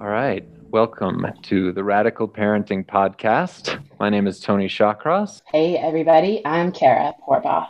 [0.00, 0.44] All right.
[0.72, 3.80] Welcome to the Radical Parenting Podcast.
[4.00, 5.40] My name is Tony Shawcross.
[5.52, 6.42] Hey, everybody.
[6.44, 7.68] I'm Kara Porbaugh.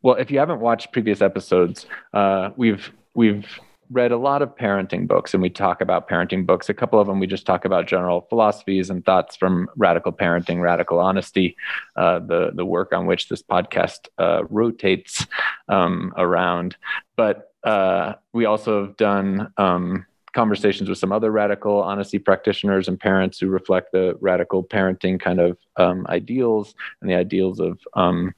[0.00, 1.84] Well, if you haven't watched previous episodes,
[2.14, 3.60] uh, we've we've
[3.90, 6.70] read a lot of parenting books and we talk about parenting books.
[6.70, 10.62] A couple of them we just talk about general philosophies and thoughts from radical parenting,
[10.62, 11.56] radical honesty,
[11.96, 15.26] uh, the the work on which this podcast uh, rotates
[15.68, 16.74] um, around.
[17.16, 20.06] But uh, we also have done um,
[20.36, 25.40] conversations with some other radical honesty practitioners and parents who reflect the radical parenting kind
[25.40, 28.34] of um, ideals and the ideals of um,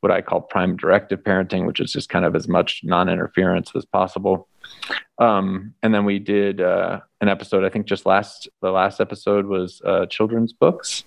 [0.00, 3.72] what I call prime directive parenting, which is just kind of as much non interference
[3.74, 4.48] as possible.
[5.18, 9.46] Um, and then we did uh, an episode, I think just last, the last episode
[9.46, 11.04] was uh, children's books.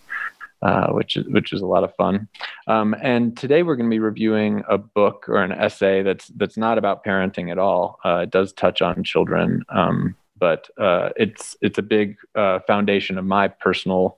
[0.63, 2.25] Uh, which is which is a lot of fun.
[2.67, 6.55] Um, and today we're going to be reviewing a book or an essay that's that's
[6.55, 7.99] not about parenting at all.
[8.05, 13.17] Uh, it does touch on children, um, but uh, it's it's a big uh, foundation
[13.17, 14.17] of my personal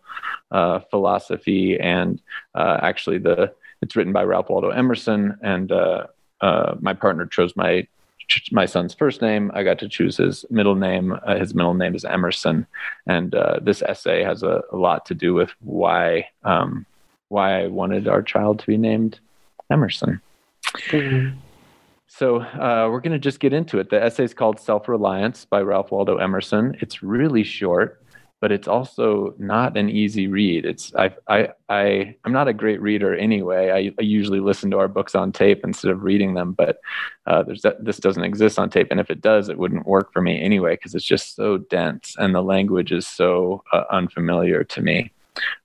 [0.49, 2.19] uh, philosophy and
[2.55, 6.07] uh, actually the it's written by Ralph Waldo Emerson and uh,
[6.41, 7.87] uh, my partner chose my
[8.51, 9.51] my son's first name.
[9.53, 11.15] I got to choose his middle name.
[11.37, 12.65] his middle name is Emerson,
[13.05, 16.87] and this essay has a, a, lot to do with why um,
[17.29, 19.19] why I wanted our child to be named
[19.69, 20.19] Emerson.
[20.89, 21.37] Mm-hmm.
[22.07, 23.89] So uh, we're going to just get into it.
[23.89, 26.77] The essay is called Self Reliance by Ralph Waldo Emerson.
[26.79, 28.01] It's really short,
[28.41, 30.65] but it's also not an easy read.
[30.65, 33.71] It's I I I I'm not a great reader anyway.
[33.71, 36.79] I, I usually listen to our books on tape instead of reading them, but
[37.25, 40.13] uh, there's that, this doesn't exist on tape, and if it does, it wouldn't work
[40.13, 44.63] for me anyway because it's just so dense and the language is so uh, unfamiliar
[44.63, 45.11] to me.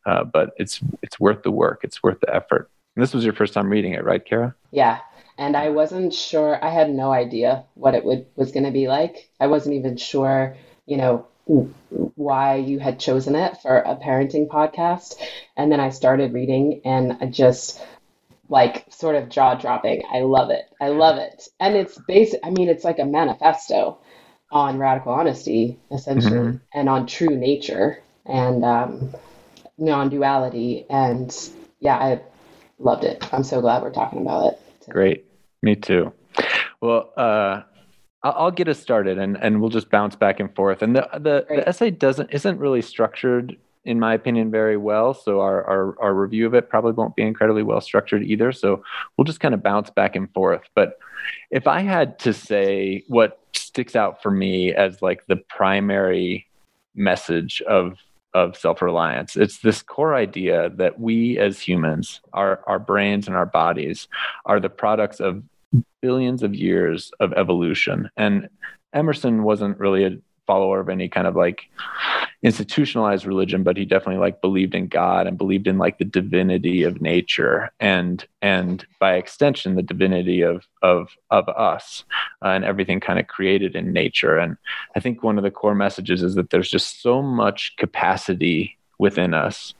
[0.06, 1.80] Uh, but it's it's worth the work.
[1.84, 2.70] It's worth the effort.
[2.96, 4.54] And this was your first time reading it, right, Kara?
[4.72, 4.98] Yeah,
[5.40, 6.62] and I wasn't sure.
[6.62, 9.30] I had no idea what it would was going to be like.
[9.40, 11.26] I wasn't even sure, you know,
[12.14, 15.16] why you had chosen it for a parenting podcast.
[15.56, 17.80] And then I started reading, and I just
[18.50, 20.02] like sort of jaw dropping.
[20.12, 20.66] I love it.
[20.78, 21.48] I love it.
[21.58, 22.40] And it's basic.
[22.44, 23.96] I mean, it's like a manifesto
[24.52, 26.56] on radical honesty, essentially, mm-hmm.
[26.74, 29.14] and on true nature and um,
[29.78, 30.84] non duality.
[30.90, 31.34] And
[31.78, 32.20] yeah, I
[32.78, 33.26] loved it.
[33.32, 34.60] I'm so glad we're talking about it.
[34.90, 35.29] Great.
[35.62, 36.12] Me too.
[36.80, 37.62] Well, uh,
[38.22, 40.82] I'll get us started, and and we'll just bounce back and forth.
[40.82, 45.14] And the the, the, essay doesn't isn't really structured, in my opinion, very well.
[45.14, 48.52] So our, our our review of it probably won't be incredibly well structured either.
[48.52, 48.82] So
[49.16, 50.62] we'll just kind of bounce back and forth.
[50.74, 50.98] But
[51.50, 56.46] if I had to say what sticks out for me as like the primary
[56.94, 57.96] message of
[58.34, 63.46] of self-reliance it's this core idea that we as humans our our brains and our
[63.46, 64.08] bodies
[64.46, 65.42] are the products of
[66.00, 68.10] billions of years of evolution.
[68.16, 68.48] And
[68.92, 71.70] Emerson wasn't really a follower of any kind of like
[72.42, 76.82] institutionalized religion but he definitely like believed in god and believed in like the divinity
[76.82, 82.04] of nature and and by extension the divinity of of of us
[82.42, 84.38] uh, and everything kind of created in nature.
[84.38, 84.56] And
[84.96, 89.34] i think one of the core messages is that there's just so much capacity within
[89.34, 89.74] us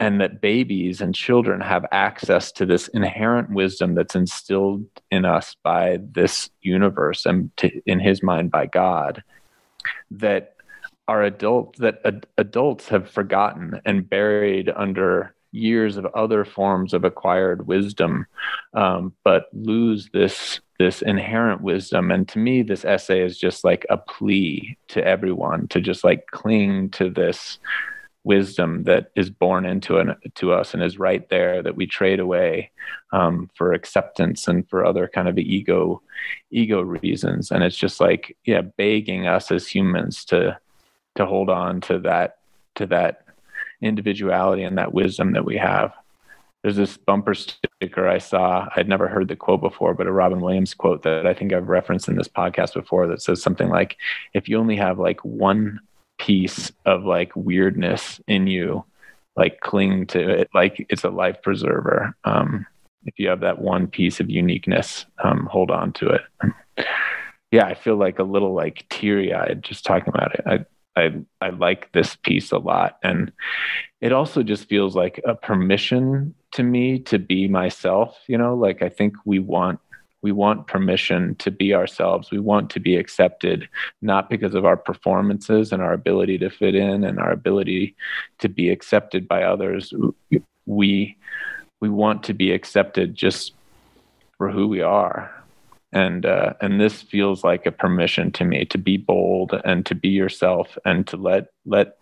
[0.00, 5.56] and that babies and children have access to this inherent wisdom that's instilled in us
[5.62, 9.22] by this universe and to, in his mind by God
[10.10, 10.54] that
[11.08, 17.04] our adults that ad- adults have forgotten and buried under years of other forms of
[17.04, 18.26] acquired wisdom
[18.74, 22.12] um, but lose this this inherent wisdom.
[22.12, 26.26] And to me this essay is just like a plea to everyone to just like
[26.30, 27.58] cling to this
[28.24, 32.20] wisdom that is born into an, to us and is right there that we trade
[32.20, 32.70] away
[33.12, 36.02] um, for acceptance and for other kind of ego
[36.50, 37.50] ego reasons.
[37.50, 40.58] And it's just like yeah begging us as humans to
[41.18, 42.38] to hold on to that
[42.76, 43.24] to that
[43.82, 45.92] individuality and that wisdom that we have.
[46.62, 48.68] There's this bumper sticker I saw.
[48.74, 51.68] I'd never heard the quote before, but a Robin Williams quote that I think I've
[51.68, 53.96] referenced in this podcast before that says something like,
[54.34, 55.80] if you only have like one
[56.18, 58.84] piece of like weirdness in you
[59.36, 62.66] like cling to it like it's a life preserver um,
[63.04, 66.22] if you have that one piece of uniqueness um, hold on to it.
[67.50, 70.42] Yeah i feel like a little like teary-eyed just talking about it.
[70.44, 70.66] I
[70.98, 72.98] I, I like this piece a lot.
[73.02, 73.32] And
[74.00, 78.18] it also just feels like a permission to me to be myself.
[78.26, 79.80] You know, like I think we want
[80.20, 82.30] we want permission to be ourselves.
[82.32, 83.68] We want to be accepted,
[84.02, 87.94] not because of our performances and our ability to fit in and our ability
[88.40, 89.92] to be accepted by others.
[90.66, 91.16] We
[91.80, 93.52] we want to be accepted just
[94.36, 95.37] for who we are.
[95.92, 99.94] And uh, and this feels like a permission to me to be bold and to
[99.94, 101.96] be yourself and to let let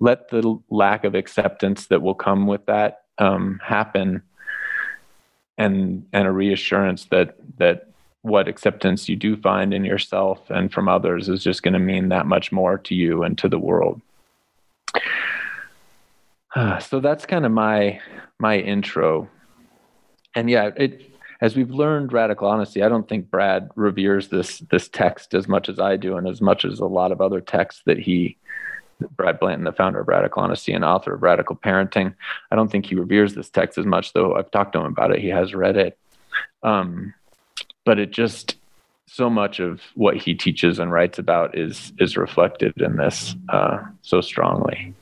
[0.00, 4.22] let the lack of acceptance that will come with that um, happen.
[5.56, 7.88] And and a reassurance that that
[8.20, 12.10] what acceptance you do find in yourself and from others is just going to mean
[12.10, 14.00] that much more to you and to the world.
[16.54, 17.98] Uh, so that's kind of my
[18.38, 19.30] my intro.
[20.34, 21.11] And yeah it
[21.42, 25.68] as we've learned radical honesty, I don't think Brad reveres this this text as much
[25.68, 28.36] as I do, and as much as a lot of other texts that he,
[29.16, 32.14] Brad Blanton, the founder of Radical Honesty and author of Radical Parenting,
[32.52, 34.12] I don't think he reveres this text as much.
[34.12, 35.98] Though I've talked to him about it, he has read it.
[36.62, 37.12] Um,
[37.84, 38.54] but it just
[39.06, 43.78] so much of what he teaches and writes about is is reflected in this uh,
[44.02, 44.94] so strongly.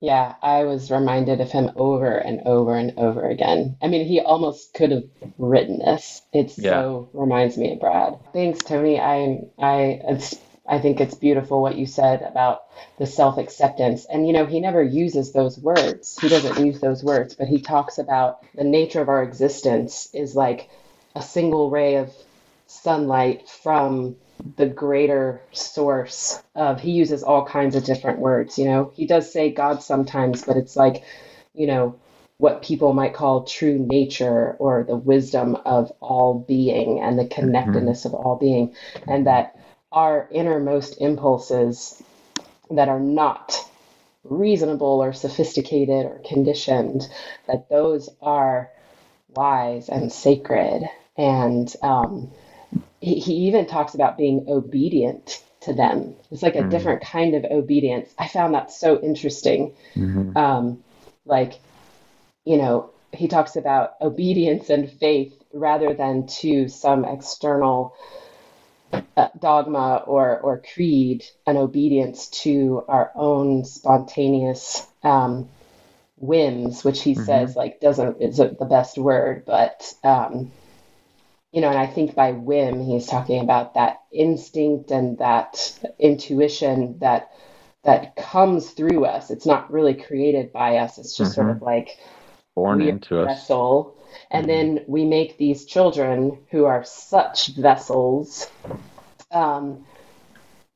[0.00, 3.76] Yeah, I was reminded of him over and over and over again.
[3.82, 5.04] I mean, he almost could have
[5.38, 6.22] written this.
[6.32, 6.70] It yeah.
[6.70, 8.18] so reminds me of Brad.
[8.32, 9.00] Thanks, Tony.
[9.00, 10.20] I I
[10.68, 12.62] I think it's beautiful what you said about
[12.98, 14.04] the self acceptance.
[14.04, 16.16] And you know, he never uses those words.
[16.20, 20.36] He doesn't use those words, but he talks about the nature of our existence is
[20.36, 20.68] like
[21.16, 22.12] a single ray of
[22.68, 24.16] sunlight from
[24.56, 29.30] the greater source of he uses all kinds of different words you know he does
[29.32, 31.04] say god sometimes but it's like
[31.54, 31.98] you know
[32.38, 37.40] what people might call true nature or the wisdom of all being and the mm-hmm.
[37.40, 38.14] connectedness mm-hmm.
[38.16, 38.74] of all being
[39.06, 39.56] and that
[39.90, 42.00] our innermost impulses
[42.70, 43.58] that are not
[44.24, 47.08] reasonable or sophisticated or conditioned
[47.46, 48.70] that those are
[49.34, 50.84] wise and sacred
[51.16, 52.30] and um,
[53.00, 56.14] he, he even talks about being obedient to them.
[56.30, 58.12] It's like a mm different kind of obedience.
[58.18, 59.74] I found that so interesting.
[59.94, 60.36] Mm-hmm.
[60.36, 60.84] Um,
[61.24, 61.54] like,
[62.44, 67.94] you know, he talks about obedience and faith rather than to some external
[68.92, 75.48] uh, dogma or or creed, an obedience to our own spontaneous um,
[76.16, 77.24] whims, which he mm-hmm.
[77.24, 80.50] says like doesn't is the best word, but um,
[81.52, 86.98] you know, and I think by whim, he's talking about that instinct and that intuition
[86.98, 87.30] that
[87.84, 89.30] that comes through us.
[89.30, 90.98] It's not really created by us.
[90.98, 91.40] It's just mm-hmm.
[91.40, 91.98] sort of like
[92.54, 93.40] born into us.
[93.40, 93.96] Vessel.
[94.30, 94.76] And mm-hmm.
[94.76, 98.48] then we make these children who are such vessels.
[99.30, 99.86] Um,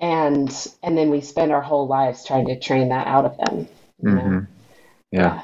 [0.01, 3.69] and and then we spend our whole lives trying to train that out of them.
[4.03, 4.39] Mm-hmm.
[5.11, 5.43] Yeah.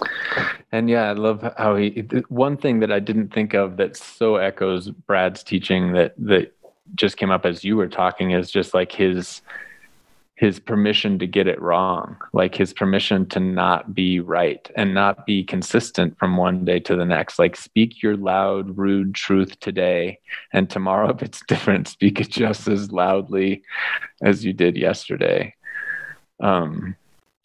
[0.00, 0.52] yeah.
[0.70, 2.06] And yeah, I love how he.
[2.28, 6.54] One thing that I didn't think of that so echoes Brad's teaching that that
[6.94, 9.40] just came up as you were talking is just like his
[10.38, 15.26] his permission to get it wrong, like his permission to not be right and not
[15.26, 17.40] be consistent from one day to the next.
[17.40, 20.20] Like speak your loud, rude truth today,
[20.52, 23.62] and tomorrow, if it's different, speak it just as loudly
[24.22, 25.54] as you did yesterday.
[26.40, 26.94] Um,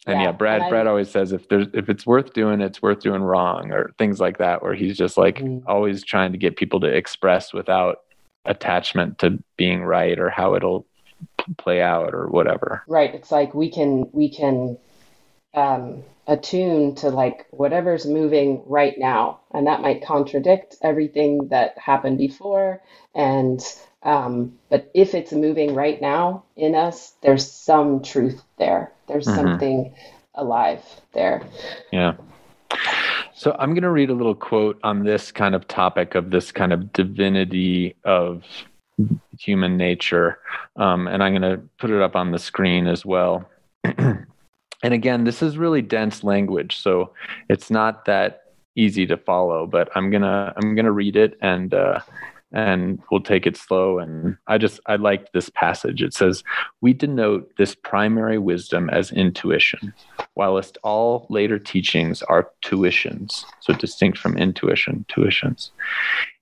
[0.06, 2.82] and yeah, yeah Brad and Brad always says if there's if it's worth doing, it's
[2.82, 5.68] worth doing wrong or things like that, where he's just like mm-hmm.
[5.68, 7.98] always trying to get people to express without
[8.44, 10.86] attachment to being right or how it'll
[11.56, 12.82] play out or whatever.
[12.86, 13.14] Right.
[13.14, 14.78] It's like we can we can
[15.54, 22.18] um, attune to like whatever's moving right now, and that might contradict everything that happened
[22.18, 22.82] before.
[23.14, 23.60] And
[24.02, 28.92] um, but if it's moving right now in us, there's some truth there.
[29.08, 29.36] There's mm-hmm.
[29.36, 29.94] something
[30.34, 31.42] alive there.
[31.92, 32.14] Yeah.
[33.34, 36.52] So I'm going to read a little quote on this kind of topic of this
[36.52, 38.44] kind of divinity of
[39.38, 40.38] human nature.
[40.76, 43.48] Um, and I'm going to put it up on the screen as well.
[44.84, 46.76] and again, this is really dense language.
[46.76, 47.14] So
[47.48, 52.00] it's not that easy to follow, but I'm to, I'm to read it and, uh,
[52.52, 53.98] and we'll take it slow.
[53.98, 56.02] And I just, I liked this passage.
[56.02, 56.44] It says,
[56.82, 59.94] We denote this primary wisdom as intuition,
[60.34, 65.70] whilst all later teachings are tuitions, so distinct from intuition, tuitions.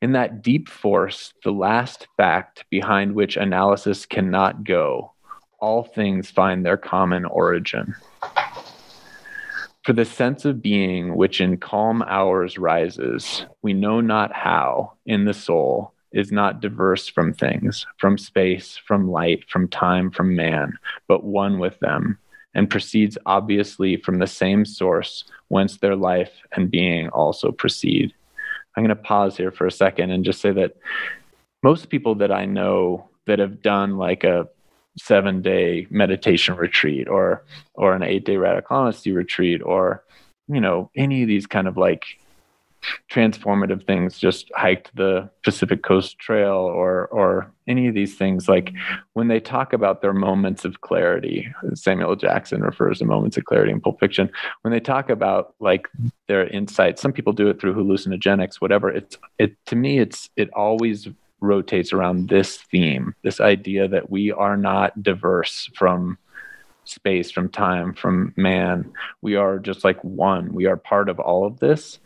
[0.01, 5.13] In that deep force, the last fact behind which analysis cannot go,
[5.61, 7.95] all things find their common origin.
[9.85, 15.25] For the sense of being which in calm hours rises, we know not how, in
[15.25, 20.79] the soul, is not diverse from things, from space, from light, from time, from man,
[21.09, 22.19] but one with them,
[22.55, 28.15] and proceeds obviously from the same source whence their life and being also proceed.
[28.77, 30.77] I'm going to pause here for a second and just say that
[31.63, 34.49] most people that I know that have done like a
[34.99, 37.45] seven day meditation retreat or
[37.75, 40.05] or an eight day radical honesty retreat or
[40.49, 42.19] you know any of these kind of like
[43.11, 48.49] transformative things just hiked the pacific coast trail or or any of these things.
[48.49, 48.73] Like
[49.13, 53.73] when they talk about their moments of clarity samuel jackson refers to moments of clarity
[53.73, 54.31] in pulp fiction.
[54.63, 55.89] When they talk about like
[56.29, 60.51] their insights some people do it through hallucinogenics whatever it's it to me it's it
[60.55, 61.09] always
[61.43, 66.17] rotates around this theme this idea that we are not diverse from
[66.85, 68.93] space, from time, from man.
[69.21, 70.53] We are just like one.
[70.53, 71.99] We are part of all of this.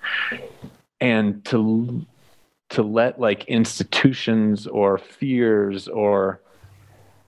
[1.00, 2.04] And to
[2.70, 6.40] to let like institutions or fears or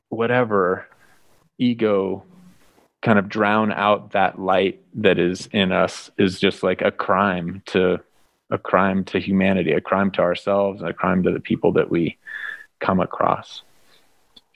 [0.08, 0.86] whatever
[1.58, 2.24] ego
[3.02, 7.62] kind of drown out that light that is in us is just like a crime
[7.66, 8.00] to
[8.50, 12.16] a crime to humanity, a crime to ourselves, a crime to the people that we
[12.80, 13.62] come across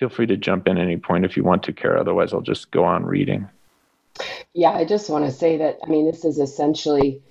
[0.03, 2.01] feel free to jump in any point if you want to, Kara.
[2.01, 3.49] Otherwise, I'll just go on reading.
[4.53, 7.23] Yeah, I just want to say that, I mean, this is essentially,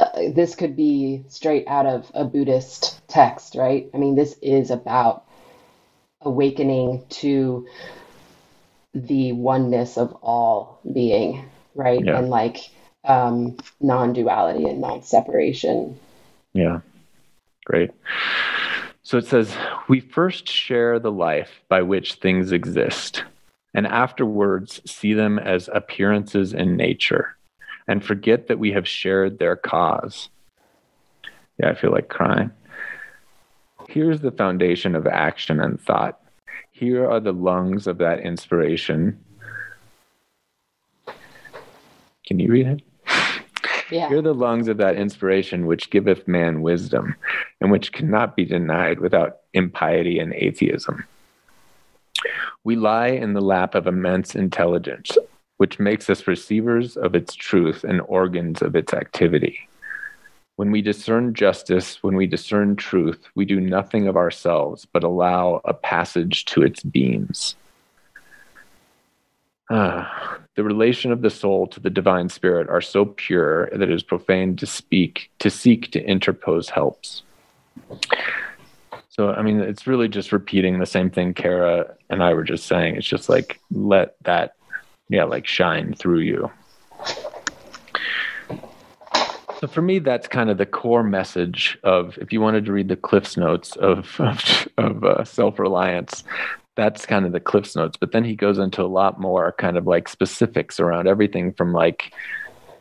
[0.00, 3.88] uh, this could be straight out of a Buddhist text, right?
[3.94, 5.26] I mean, this is about
[6.20, 7.68] awakening to
[8.94, 12.04] the oneness of all being, right?
[12.04, 12.18] Yeah.
[12.18, 12.68] And like
[13.08, 15.98] um, non duality and non separation.
[16.52, 16.80] Yeah,
[17.64, 17.90] great.
[19.02, 19.56] So it says,
[19.88, 23.24] We first share the life by which things exist,
[23.74, 27.36] and afterwards see them as appearances in nature,
[27.88, 30.28] and forget that we have shared their cause.
[31.58, 32.50] Yeah, I feel like crying.
[33.88, 36.20] Here's the foundation of action and thought.
[36.70, 39.18] Here are the lungs of that inspiration.
[42.26, 42.82] Can you read it?
[43.90, 44.08] Yeah.
[44.08, 47.14] Hear the lungs of that inspiration which giveth man wisdom,
[47.60, 51.04] and which cannot be denied without impiety and atheism.
[52.64, 55.16] We lie in the lap of immense intelligence,
[55.56, 59.68] which makes us receivers of its truth and organs of its activity.
[60.56, 65.60] When we discern justice, when we discern truth, we do nothing of ourselves but allow
[65.64, 67.54] a passage to its beams.
[70.58, 74.02] The relation of the soul to the divine spirit are so pure that it is
[74.02, 77.22] profane to speak, to seek to interpose helps.
[79.08, 82.66] So, I mean, it's really just repeating the same thing Kara and I were just
[82.66, 82.96] saying.
[82.96, 84.56] It's just like, let that,
[85.08, 86.50] yeah, like shine through you.
[89.60, 92.88] So for me, that's kind of the core message of if you wanted to read
[92.88, 96.22] the Cliff's Notes of of, of uh, self reliance,
[96.78, 99.76] that's kind of the cliffs notes but then he goes into a lot more kind
[99.76, 102.14] of like specifics around everything from like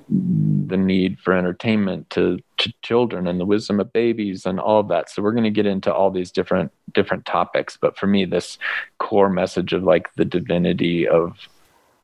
[0.09, 4.87] the need for entertainment to, to children and the wisdom of babies and all of
[4.87, 5.09] that.
[5.09, 8.57] So we're going to get into all these different different topics but for me this
[8.97, 11.37] core message of like the divinity of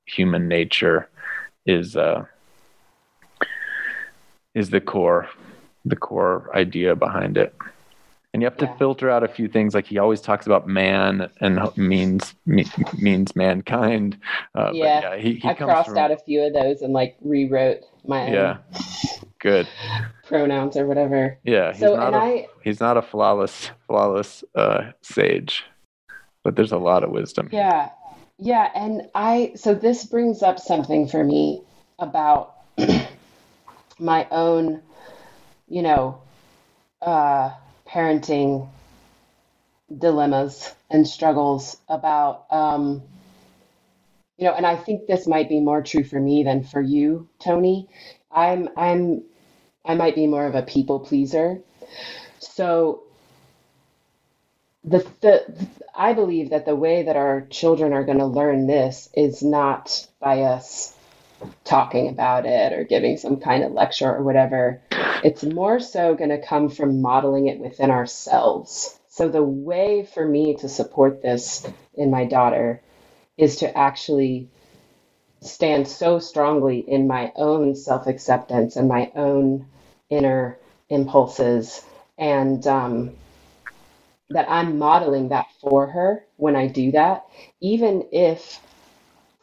[0.05, 1.09] human nature
[1.65, 2.25] is uh
[4.53, 5.29] is the core
[5.85, 7.55] the core idea behind it
[8.33, 8.77] and you have to yeah.
[8.77, 12.65] filter out a few things like he always talks about man and means me,
[12.97, 14.17] means mankind.
[14.55, 17.15] Uh, yeah, yeah he, he i crossed from, out a few of those and like
[17.21, 18.57] rewrote my yeah.
[19.39, 19.67] Good.
[20.25, 21.37] pronouns or whatever.
[21.43, 25.63] Yeah he's so, not a, I, he's not a flawless flawless uh, sage
[26.43, 27.89] but there's a lot of wisdom yeah.
[28.39, 31.61] Yeah and i so this brings up something for me
[31.99, 32.55] about
[33.99, 34.81] my own
[35.67, 36.19] you know
[37.01, 37.51] uh
[37.93, 38.67] parenting
[39.95, 43.03] dilemmas and struggles about um,
[44.37, 47.27] you know and i think this might be more true for me than for you
[47.39, 47.87] tony.
[48.31, 49.23] I'm i'm
[49.85, 51.61] i might be more of a people pleaser.
[52.39, 53.03] So
[54.83, 59.09] the, the i believe that the way that our children are going to learn this
[59.13, 60.95] is not by us
[61.63, 64.81] talking about it or giving some kind of lecture or whatever.
[65.23, 68.99] It's more so going to come from modeling it within ourselves.
[69.09, 72.81] So, the way for me to support this in my daughter
[73.37, 74.49] is to actually
[75.41, 79.67] stand so strongly in my own self acceptance and my own
[80.09, 80.57] inner
[80.89, 81.83] impulses
[82.17, 83.15] and um,
[84.29, 87.25] that I'm modeling that for her when I do that,
[87.61, 88.59] even if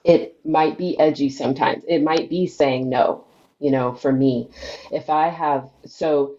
[0.04, 1.84] it might be edgy sometimes.
[1.86, 3.24] It might be saying no,
[3.58, 4.48] you know, for me.
[4.90, 6.36] If I have, so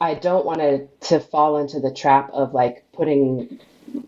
[0.00, 3.60] I don't want to to fall into the trap of like putting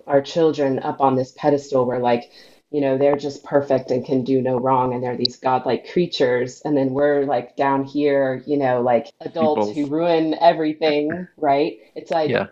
[0.07, 2.31] our children up on this pedestal where like
[2.71, 6.62] you know they're just perfect and can do no wrong and they're these godlike creatures
[6.65, 12.11] and then we're like down here you know like adults who ruin everything right it's
[12.11, 12.47] like yeah.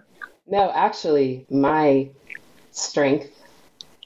[0.47, 2.09] no actually my
[2.73, 3.40] strength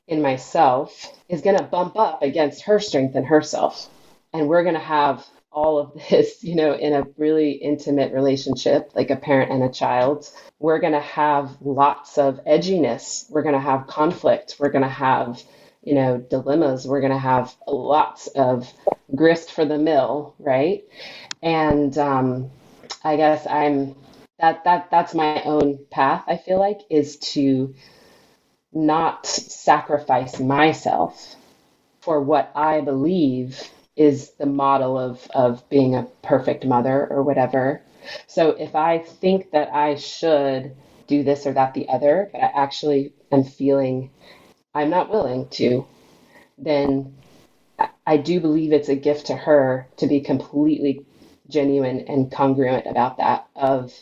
[0.07, 3.89] in myself is going to bump up against her strength in herself.
[4.33, 8.91] And we're going to have all of this, you know, in a really intimate relationship,
[8.95, 13.31] like a parent and a child, we're going to have lots of edginess.
[13.31, 14.57] We're going to have conflict.
[14.59, 15.43] We're going to have,
[15.83, 16.87] you know, dilemmas.
[16.87, 18.71] We're going to have lots of
[19.15, 20.85] grist for the mill, right?
[21.43, 22.51] And um,
[23.03, 23.95] I guess I'm
[24.39, 26.25] that that that's my own path.
[26.27, 27.75] I feel like is to
[28.75, 31.37] not sacrifice myself
[32.01, 33.61] for what I believe
[33.97, 37.83] is the model of of being a perfect mother or whatever.
[38.27, 40.75] So if I think that I should
[41.07, 44.11] do this or that the other, but I actually am feeling
[44.75, 45.87] I'm not willing to,
[46.59, 47.15] then
[48.07, 51.01] I do believe it's a gift to her to be completely
[51.49, 53.93] genuine and congruent about that of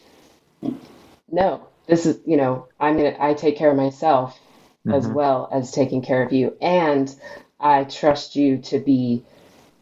[1.30, 4.38] no, this is, you know, I'm going to I take care of myself
[4.86, 4.92] mm-hmm.
[4.92, 7.14] as well as taking care of you and
[7.58, 9.24] I trust you to be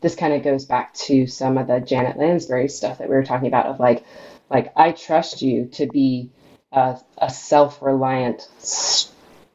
[0.00, 3.24] this kind of goes back to some of the Janet Lansbury stuff that we were
[3.24, 4.04] talking about of like,
[4.48, 6.30] like I trust you to be
[6.72, 8.48] a, a self-reliant,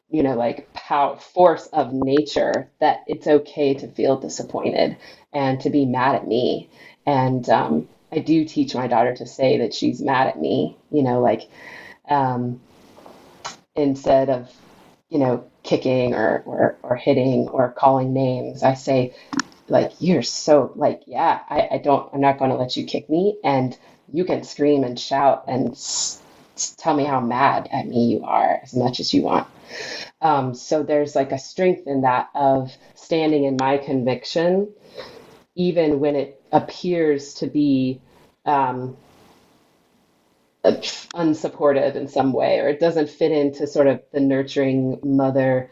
[0.08, 4.96] you know, like power force of nature that it's okay to feel disappointed
[5.32, 6.70] and to be mad at me.
[7.04, 11.02] And um, I do teach my daughter to say that she's mad at me, you
[11.02, 11.48] know, like
[12.08, 12.60] um,
[13.74, 14.48] instead of,
[15.10, 19.14] you know, kicking or, or, or hitting or calling names, I say,
[19.68, 23.10] like you're so like yeah I, I don't i'm not going to let you kick
[23.10, 23.76] me and
[24.12, 26.22] you can scream and shout and s-
[26.78, 29.46] tell me how mad at me you are as much as you want.
[30.20, 34.72] Um, so there's like a strength in that of standing in my conviction
[35.56, 38.00] even when it appears to be
[38.46, 38.96] um,
[40.72, 45.70] unsupportive in some way or it doesn't fit into sort of the nurturing mother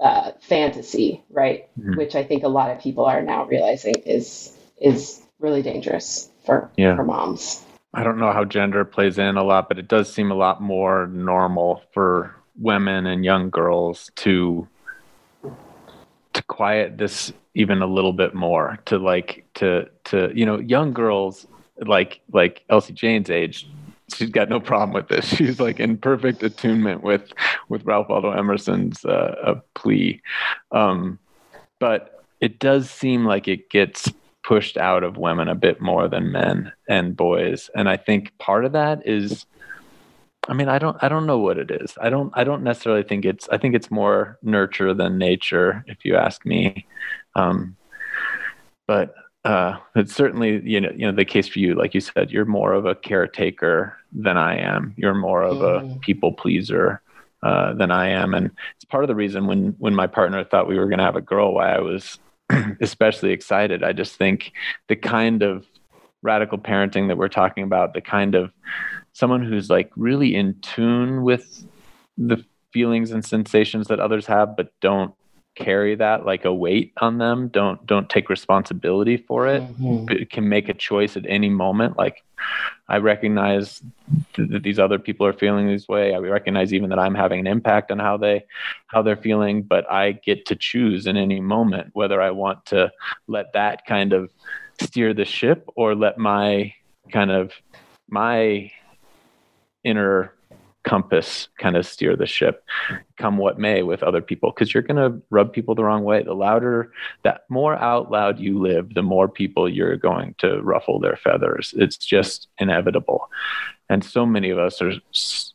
[0.00, 1.68] uh, fantasy, right?
[1.78, 1.96] Mm-hmm.
[1.96, 6.70] Which I think a lot of people are now realizing is is really dangerous for
[6.76, 6.96] yeah.
[6.96, 7.64] for moms.
[7.94, 10.62] I don't know how gender plays in a lot, but it does seem a lot
[10.62, 14.66] more normal for women and young girls to
[16.32, 20.92] to quiet this even a little bit more to like to to you know young
[20.92, 21.46] girls
[21.86, 23.68] like like Elsie Jane's age
[24.14, 25.24] she's got no problem with this.
[25.36, 27.32] She's like in perfect attunement with
[27.68, 30.20] with Ralph Waldo Emerson's uh, plea.
[30.70, 31.18] Um,
[31.78, 34.10] but it does seem like it gets
[34.42, 38.64] pushed out of women a bit more than men and boys, and I think part
[38.64, 39.46] of that is.
[40.48, 41.96] I mean, I don't, I don't know what it is.
[42.00, 43.48] I don't, I don't necessarily think it's.
[43.50, 46.84] I think it's more nurture than nature, if you ask me.
[47.36, 47.76] Um,
[48.88, 51.74] but uh, it's certainly you know you know the case for you.
[51.74, 54.94] Like you said, you're more of a caretaker than I am.
[54.96, 56.00] You're more of a mm.
[56.00, 57.00] people pleaser
[57.42, 60.68] uh, than I am, and it's part of the reason when when my partner thought
[60.68, 62.18] we were going to have a girl, why I was
[62.80, 63.82] especially excited.
[63.82, 64.52] I just think
[64.88, 65.66] the kind of
[66.22, 68.52] radical parenting that we're talking about, the kind of
[69.12, 71.66] someone who's like really in tune with
[72.16, 75.14] the feelings and sensations that others have, but don't
[75.54, 79.62] carry that like a weight on them don't don't take responsibility for it.
[79.62, 80.24] Mm-hmm.
[80.30, 81.98] can make a choice at any moment.
[81.98, 82.22] Like
[82.88, 83.80] i recognize
[84.34, 86.14] th- that these other people are feeling this way.
[86.14, 88.44] I recognize even that i'm having an impact on how they
[88.86, 92.90] how they're feeling but i get to choose in any moment whether i want to
[93.28, 94.30] let that kind of
[94.80, 96.72] steer the ship or let my
[97.12, 97.52] kind of
[98.08, 98.70] my
[99.84, 100.34] inner
[100.84, 102.64] compass kind of steer the ship
[103.16, 106.22] come what may with other people because you're going to rub people the wrong way.
[106.22, 106.92] The louder
[107.22, 111.74] that more out loud you live the more people you're going to ruffle their feathers.
[111.76, 113.30] It's just inevitable.
[113.88, 114.92] And so many of us are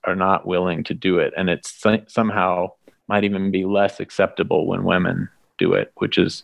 [0.06, 1.34] are not willing to do it.
[1.36, 2.72] And it's somehow
[3.08, 6.44] might even be less acceptable when women do it which is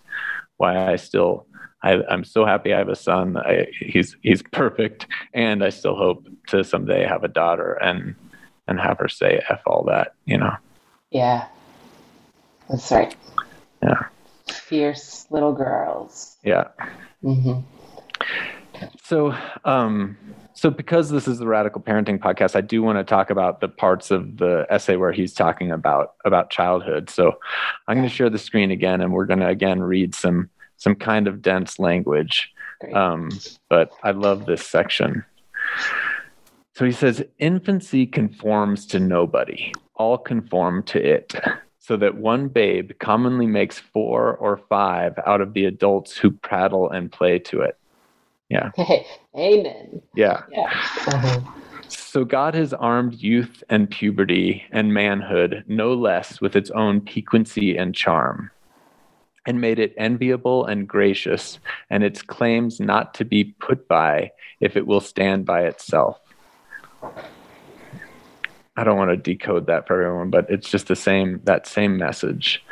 [0.57, 1.45] why i still
[1.83, 3.35] I, am so happy I have a son.
[3.35, 7.73] I, he's he's perfect, and I still hope to someday have a daughter.
[7.73, 8.15] And
[8.67, 10.55] and have her say F all that, you know?
[11.11, 11.47] Yeah.
[12.69, 13.15] That's right.
[13.81, 14.05] Yeah.
[14.47, 16.37] Fierce little girls.
[16.43, 16.69] Yeah.
[17.23, 17.61] Mm-hmm.
[19.03, 20.17] So, um,
[20.53, 23.67] so because this is the radical parenting podcast, I do want to talk about the
[23.67, 27.09] parts of the essay where he's talking about about childhood.
[27.09, 27.33] So,
[27.87, 30.95] I'm going to share the screen again, and we're going to again read some some
[30.95, 32.51] kind of dense language.
[32.93, 33.29] Um,
[33.69, 35.23] but I love this section.
[36.73, 41.33] So he says, infancy conforms to nobody, all conform to it,
[41.79, 46.89] so that one babe commonly makes four or five out of the adults who prattle
[46.89, 47.77] and play to it.
[48.49, 48.71] Yeah.
[49.37, 50.01] Amen.
[50.15, 50.43] Yeah.
[50.51, 50.69] yeah.
[51.07, 51.41] Uh-huh.
[51.89, 57.77] So God has armed youth and puberty and manhood no less with its own piquancy
[57.77, 58.49] and charm.
[59.45, 61.59] and made it enviable and gracious,
[61.89, 64.31] and its claims not to be put by
[64.61, 66.19] if it will stand by itself.
[68.75, 71.97] I don't want to decode that for everyone, but it's just the same that same
[71.97, 72.63] message.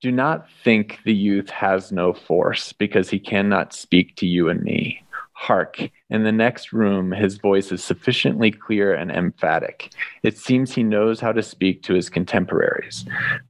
[0.00, 4.60] Do not think the youth has no force because he cannot speak to you and
[4.62, 5.02] me.
[5.32, 9.90] Hark, in the next room, his voice is sufficiently clear and emphatic.
[10.22, 13.04] It seems he knows how to speak to his contemporaries.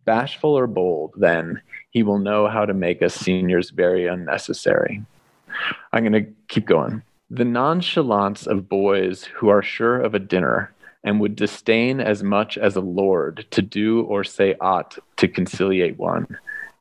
[0.06, 5.04] Bashful or bold, then, he will know how to make us seniors very unnecessary.
[5.92, 7.02] I'm going to keep going.
[7.35, 10.71] The nonchalance of boys who are sure of a dinner
[11.03, 15.99] and would disdain as much as a lord to do or say aught to conciliate
[15.99, 16.37] one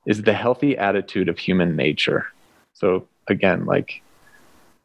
[0.06, 2.26] is the healthy attitude of human nature.
[2.74, 4.02] So, again, like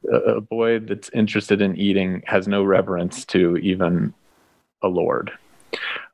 [0.09, 4.15] a boy that's interested in eating has no reverence to even
[4.83, 5.33] a lord.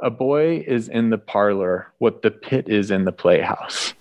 [0.01, 3.93] A boy is in the parlor what the pit is in the playhouse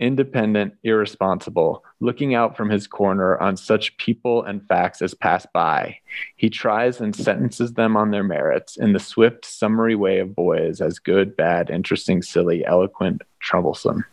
[0.00, 5.98] independent, irresponsible, looking out from his corner on such people and facts as pass by.
[6.36, 10.80] He tries and sentences them on their merits in the swift, summary way of boys
[10.80, 14.04] as good, bad, interesting, silly, eloquent, troublesome.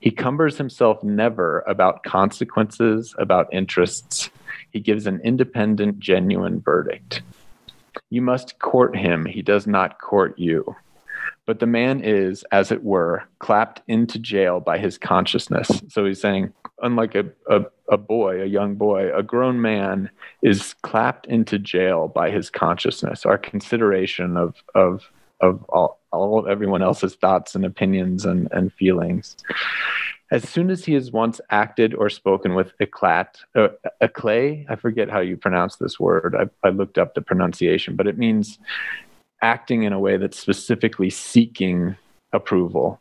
[0.00, 4.30] He cumbers himself never about consequences, about interests.
[4.70, 7.22] He gives an independent, genuine verdict.
[8.08, 10.76] You must court him, he does not court you.
[11.46, 15.82] But the man is, as it were, clapped into jail by his consciousness.
[15.88, 20.10] So he's saying, unlike a, a, a boy, a young boy, a grown man
[20.42, 23.26] is clapped into jail by his consciousness.
[23.26, 29.36] Our consideration of, of, of all, all everyone else's thoughts and opinions and, and feelings.
[30.32, 33.68] As soon as he has once acted or spoken with eclat, uh,
[34.00, 36.36] eclat, I forget how you pronounce this word.
[36.38, 38.58] I, I looked up the pronunciation, but it means
[39.42, 41.96] acting in a way that's specifically seeking
[42.32, 43.00] approval.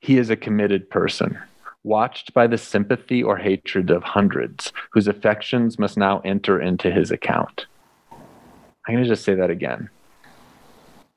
[0.00, 1.38] He is a committed person,
[1.86, 7.12] watched by the sympathy or hatred of hundreds, whose affections must now enter into his
[7.12, 7.66] account.
[8.10, 9.88] I'm going to just say that again.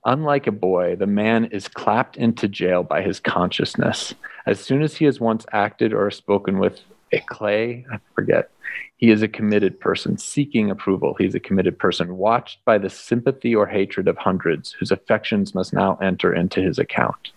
[0.06, 4.14] Unlike a boy, the man is clapped into jail by his consciousness.
[4.46, 8.52] As soon as he has once acted or spoken with eclat, I forget,
[8.98, 11.16] he is a committed person seeking approval.
[11.18, 15.74] He's a committed person watched by the sympathy or hatred of hundreds whose affections must
[15.74, 17.32] now enter into his account.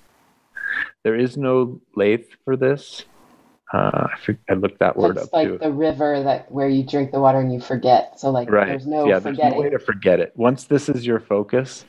[1.02, 3.06] There is no Lethe for this.
[3.72, 5.24] Uh, I, I, looked that word up.
[5.24, 5.58] it's up like too.
[5.58, 8.20] the river that where you drink the water and you forget.
[8.20, 8.66] So like right.
[8.66, 9.36] there's no yeah, forgetting.
[9.36, 10.32] There's no way to forget it.
[10.36, 11.86] Once this is your focus,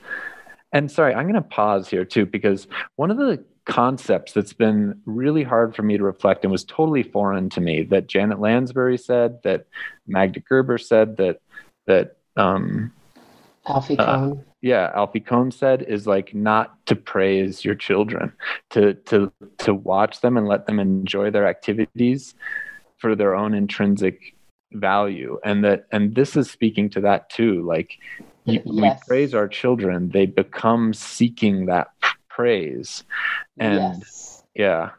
[0.74, 5.00] and sorry, I'm going to pause here too, because one of the concepts that's been
[5.06, 8.98] really hard for me to reflect and was totally foreign to me that Janet Lansbury
[8.98, 9.67] said, that
[10.08, 11.39] Magda Gerber said, that,
[11.86, 12.91] that, um,
[13.67, 14.46] Alfie uh, Kohn.
[14.63, 18.32] Yeah, Alfie Kohn said is like not to praise your children,
[18.69, 22.34] to to to watch them and let them enjoy their activities
[22.97, 24.36] for their own intrinsic
[24.71, 25.38] value.
[25.43, 27.62] And that and this is speaking to that too.
[27.62, 27.97] Like
[28.45, 28.65] you, yes.
[28.65, 31.89] we praise our children, they become seeking that
[32.30, 33.04] praise.
[33.60, 34.43] And yes.
[34.56, 34.91] yeah.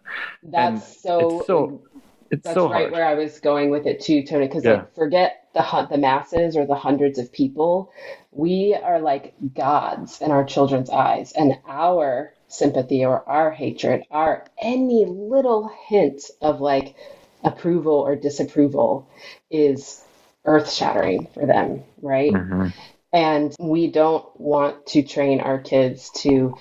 [0.42, 1.82] That's and so so
[2.30, 2.92] it's that's so right hard.
[2.92, 4.46] where I was going with it too, Tony.
[4.46, 4.72] Because Yeah.
[4.74, 7.90] like, forget the hu- the masses or the hundreds of people.
[8.32, 14.44] We are like gods in our children's eyes, and our sympathy or our hatred, our
[14.58, 16.94] any little hint of like
[17.42, 19.08] approval or disapproval,
[19.50, 20.02] is
[20.44, 22.32] earth shattering for them, right?
[22.32, 22.72] Mhm.
[23.12, 26.56] And we don't want to train our kids to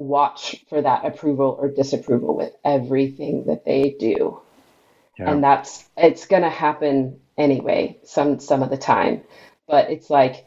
[0.00, 4.40] watch for that approval or disapproval with everything that they do.
[5.18, 5.30] Yeah.
[5.30, 9.22] And that's it's going to happen anyway some some of the time.
[9.68, 10.46] But it's like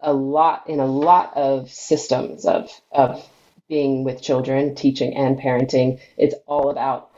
[0.00, 3.28] a lot in a lot of systems of of
[3.68, 7.10] being with children, teaching and parenting, it's all about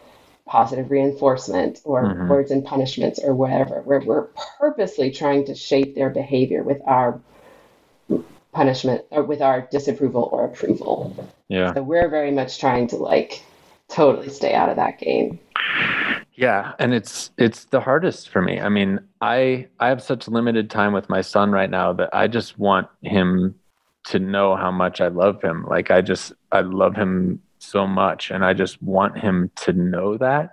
[0.45, 2.29] positive reinforcement or Mhm.
[2.29, 7.23] words and punishments or whatever, where we're purposely trying to shape their behavior with our
[8.53, 11.29] punishment or with our disapproval or approval.
[11.49, 11.75] yeah.
[11.75, 13.43] So we're very much trying to like
[13.89, 15.39] totally stay out of that game.
[16.35, 18.61] Yeah, and it's it's the hardest for me.
[18.61, 22.27] I mean, I I have such limited time with my son right now that I
[22.27, 23.55] just want him
[24.05, 25.65] to know how much I love him.
[25.69, 30.17] Like I just I love him so much and I just want him to know
[30.19, 30.51] that.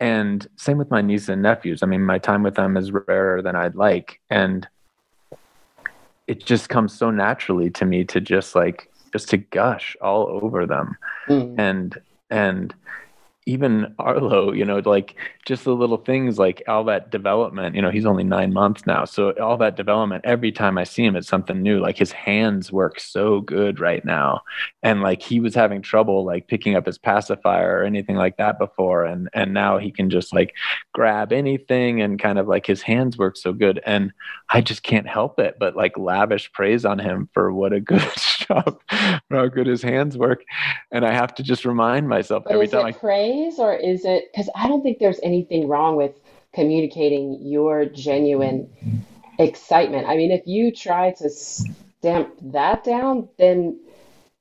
[0.00, 1.82] And same with my nieces and nephews.
[1.82, 4.68] I mean, my time with them is rarer than I'd like and
[6.28, 10.66] it just comes so naturally to me to just like just to gush all over
[10.66, 10.96] them
[11.28, 11.54] Mm.
[11.58, 11.98] and
[12.30, 12.74] and
[13.48, 17.90] even Arlo, you know, like just the little things like all that development, you know,
[17.90, 19.06] he's only nine months now.
[19.06, 21.80] So all that development, every time I see him, it's something new.
[21.80, 24.42] Like his hands work so good right now.
[24.82, 28.58] And like he was having trouble like picking up his pacifier or anything like that
[28.58, 29.06] before.
[29.06, 30.54] And and now he can just like
[30.92, 33.80] grab anything and kind of like his hands work so good.
[33.86, 34.12] And
[34.50, 38.02] I just can't help it but like lavish praise on him for what a good
[38.48, 38.80] job,
[39.28, 40.44] for how good his hands work.
[40.90, 44.04] And I have to just remind myself but every time I praise praise or is
[44.04, 46.12] it because I don't think there's anything wrong with
[46.54, 48.70] communicating your genuine
[49.38, 50.06] excitement.
[50.08, 53.80] I mean, if you try to stamp that down, then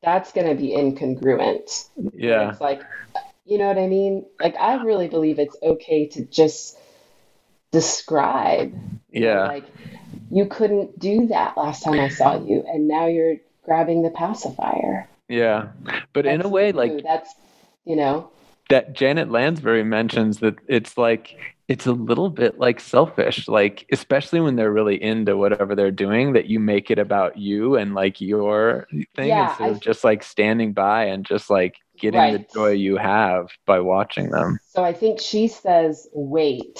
[0.01, 1.89] that's going to be incongruent.
[2.13, 2.51] Yeah.
[2.51, 2.81] It's like,
[3.45, 4.25] you know what I mean?
[4.39, 6.77] Like, I really believe it's okay to just
[7.71, 8.73] describe.
[9.11, 9.47] Yeah.
[9.47, 9.65] Like,
[10.31, 15.07] you couldn't do that last time I saw you, and now you're grabbing the pacifier.
[15.27, 15.67] Yeah.
[16.13, 17.33] But that's in a way, like, that's,
[17.85, 18.31] you know,
[18.69, 24.39] that Janet Lansbury mentions that it's like it's a little bit like selfish, like especially
[24.39, 28.21] when they're really into whatever they're doing, that you make it about you and like
[28.21, 32.47] your thing yeah, instead I, of just like standing by and just like getting right.
[32.47, 34.59] the joy you have by watching them.
[34.69, 36.79] So I think she says, wait,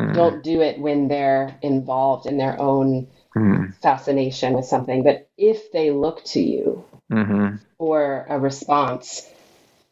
[0.00, 0.14] mm.
[0.14, 3.74] don't do it when they're involved in their own mm.
[3.82, 5.02] fascination with something.
[5.02, 7.56] But if they look to you mm-hmm.
[7.78, 9.28] for a response,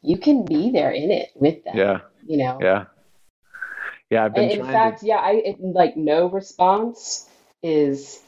[0.02, 1.76] you can be there in it with them.
[1.76, 2.00] Yeah.
[2.26, 2.58] You know.
[2.60, 2.84] Yeah.
[4.10, 4.50] Yeah, I've been.
[4.50, 5.06] in fact, to...
[5.06, 7.28] yeah, I it, like no response
[7.62, 8.20] is.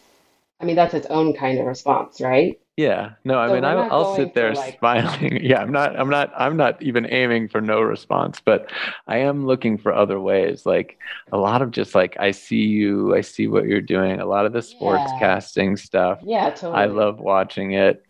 [0.59, 2.59] I mean, that's its own kind of response, right?
[2.77, 3.13] Yeah.
[3.25, 4.79] No, I so mean, I, I'll sit there like...
[4.79, 5.39] smiling.
[5.43, 5.99] yeah, I'm not.
[5.99, 6.31] I'm not.
[6.37, 8.71] I'm not even aiming for no response, but
[9.07, 10.67] I am looking for other ways.
[10.67, 10.99] Like
[11.33, 14.21] a lot of just like I see you, I see what you're doing.
[14.21, 15.19] A lot of the sports yeah.
[15.19, 16.21] casting stuff.
[16.23, 16.75] Yeah, totally.
[16.75, 18.05] I love watching it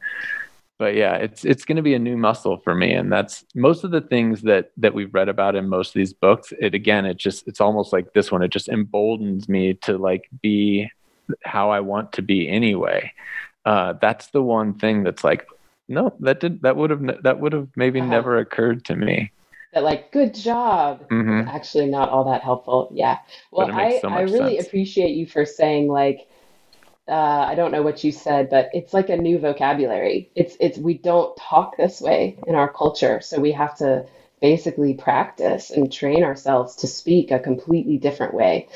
[0.78, 3.84] but yeah it's it's going to be a new muscle for me and that's most
[3.84, 7.06] of the things that that we've read about in most of these books it again
[7.06, 10.88] it just it's almost like this one it just emboldens me to like be
[11.44, 13.10] how i want to be anyway
[13.66, 15.46] uh, that's the one thing that's like
[15.88, 19.30] no that did that would have that would have maybe never occurred to me
[19.74, 21.46] that like good job mm-hmm.
[21.48, 23.18] actually not all that helpful yeah
[23.50, 24.66] well i so i really sense.
[24.66, 26.26] appreciate you for saying like
[27.08, 30.28] uh, I don't know what you said, but it's like a new vocabulary.
[30.34, 34.04] It's it's we don't talk this way in our culture, so we have to
[34.40, 38.66] basically practice and train ourselves to speak a completely different way,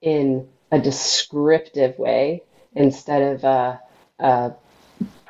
[0.00, 2.42] in a descriptive way
[2.74, 3.80] instead of a,
[4.18, 4.52] a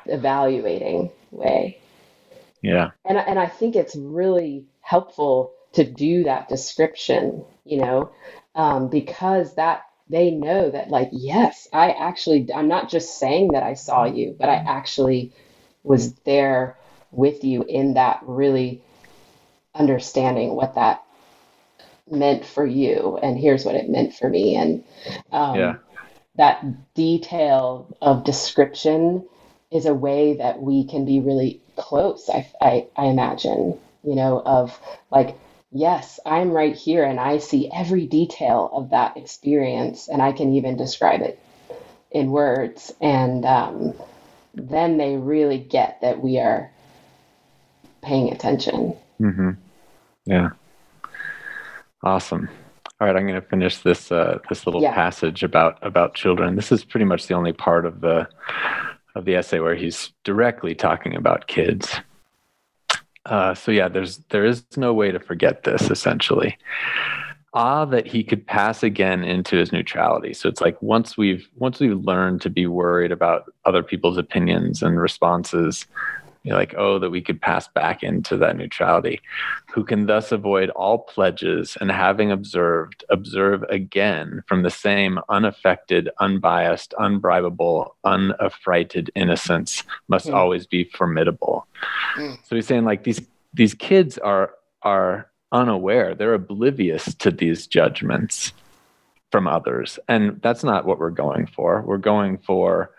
[0.07, 1.79] evaluating way.
[2.63, 8.11] Yeah, and and I think it's really helpful to do that description, you know,
[8.55, 13.63] um, because that they know that like yes i actually i'm not just saying that
[13.63, 15.33] i saw you but i actually
[15.83, 16.77] was there
[17.11, 18.83] with you in that really
[19.75, 21.03] understanding what that
[22.11, 24.83] meant for you and here's what it meant for me and
[25.31, 25.75] um, yeah.
[26.39, 29.29] That detail of description
[29.71, 34.41] is a way that we can be really close I, I, I imagine you know
[34.45, 34.79] of
[35.11, 35.37] like
[35.71, 40.55] yes, I'm right here and I see every detail of that experience and I can
[40.55, 41.39] even describe it
[42.11, 42.93] in words.
[43.01, 43.95] And um,
[44.55, 46.71] then they really get that we are
[48.03, 48.97] paying attention.
[49.21, 49.51] Mm-hmm.
[50.27, 50.51] Yeah.
[52.03, 52.49] Awesome.
[53.01, 54.93] All right, I'm going to finish this uh, this little yeah.
[54.93, 56.57] passage about about children.
[56.57, 58.29] This is pretty much the only part of the
[59.15, 62.01] of the essay where he's directly talking about kids.
[63.25, 66.59] Uh, so yeah, there's there is no way to forget this essentially.
[67.55, 70.35] Ah, that he could pass again into his neutrality.
[70.35, 74.83] So it's like once we've once we've learned to be worried about other people's opinions
[74.83, 75.87] and responses,
[76.49, 79.21] you know, like, oh, that we could pass back into that neutrality,
[79.71, 86.09] who can thus avoid all pledges and having observed, observe again from the same unaffected,
[86.21, 90.33] unbiased, unbribable, unaffrighted innocence must mm.
[90.33, 91.67] always be formidable.
[92.17, 92.39] Mm.
[92.49, 93.21] So he's saying like these
[93.53, 98.55] these kids are are unaware, they're oblivious to these judgments
[99.31, 99.99] from others.
[100.09, 101.83] And that's not what we're going for.
[101.83, 102.91] We're going for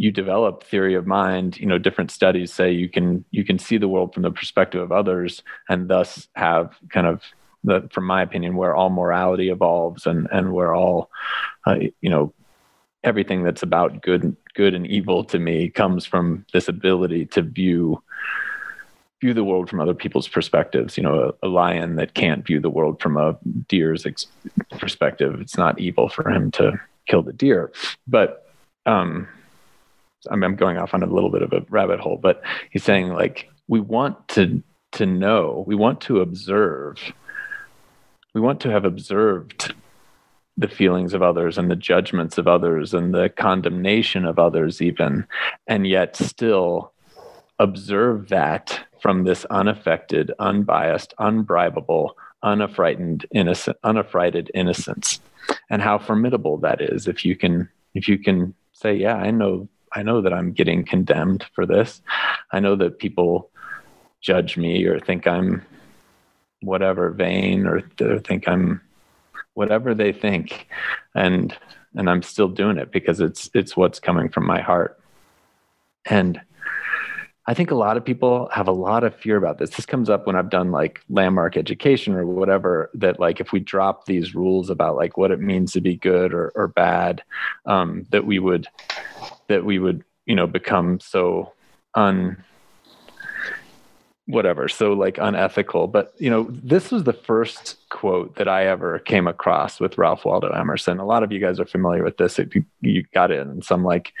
[0.00, 3.76] you develop theory of mind you know different studies say you can you can see
[3.76, 7.22] the world from the perspective of others and thus have kind of
[7.64, 11.10] the from my opinion where all morality evolves and and where all
[11.66, 12.32] uh, you know
[13.04, 18.02] everything that's about good good and evil to me comes from this ability to view
[19.20, 20.96] view the world from other people's perspectives.
[20.96, 23.36] You know a, a lion that can't view the world from a
[23.68, 24.28] deer's ex-
[24.78, 27.70] perspective it's not evil for him to kill the deer.
[28.08, 28.50] But
[28.86, 29.28] um
[30.28, 33.10] I'm, I'm going off on a little bit of a rabbit hole, but he's saying
[33.10, 36.98] like we want to to know, we want to observe,
[38.34, 39.72] we want to have observed
[40.56, 45.26] the feelings of others and the judgments of others and the condemnation of others, even,
[45.66, 46.92] and yet still
[47.58, 52.10] observe that from this unaffected, unbiased, unbribable,
[52.42, 55.20] unaffrighted, innocent, unaffrighted innocence,
[55.70, 59.68] and how formidable that is if you can if you can say, yeah, I know
[59.92, 62.00] I know that I'm getting condemned for this.
[62.52, 63.50] I know that people
[64.20, 65.62] judge me or think I'm
[66.62, 68.80] whatever vain or, or think I'm
[69.54, 70.68] whatever they think
[71.14, 71.56] and
[71.96, 75.00] and I'm still doing it because it's it's what's coming from my heart.
[76.06, 76.40] And
[77.46, 79.70] I think a lot of people have a lot of fear about this.
[79.70, 83.58] This comes up when I've done like landmark education or whatever, that like if we
[83.58, 87.24] drop these rules about like what it means to be good or, or bad,
[87.66, 88.68] um, that we would
[89.50, 91.52] that we would, you know, become so
[91.94, 92.42] un
[94.26, 95.88] whatever so like unethical.
[95.88, 100.24] But you know this was the first quote that i ever came across with ralph
[100.24, 100.98] waldo emerson.
[100.98, 102.38] A lot of you guys are familiar with this.
[102.38, 104.12] If you, you got it in some like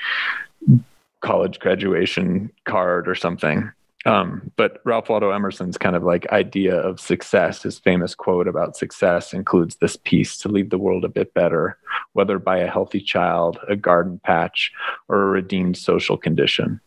[1.20, 3.70] college graduation card or something.
[4.06, 8.76] Um, but Ralph Waldo Emerson's kind of like idea of success, his famous quote about
[8.76, 11.76] success includes this piece to leave the world a bit better,
[12.14, 14.72] whether by a healthy child, a garden patch,
[15.08, 16.80] or a redeemed social condition.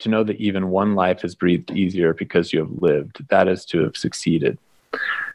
[0.00, 3.64] To know that even one life is breathed easier because you have lived, that is
[3.66, 4.56] to have succeeded.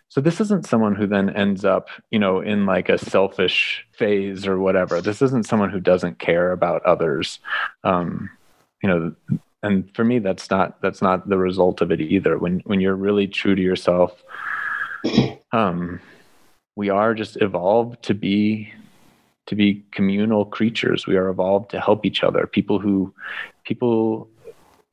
[0.08, 4.48] So this isn't someone who then ends up, you know, in like a selfish phase
[4.48, 5.02] or whatever.
[5.02, 7.40] This isn't someone who doesn't care about others.
[7.84, 8.30] Um,
[8.86, 9.16] you know
[9.66, 12.38] and for me that's not that's not the result of it either.
[12.38, 14.24] When when you're really true to yourself
[15.52, 16.00] um
[16.76, 18.72] we are just evolved to be
[19.48, 21.06] to be communal creatures.
[21.08, 22.48] We are evolved to help each other.
[22.48, 23.14] People who
[23.64, 24.30] people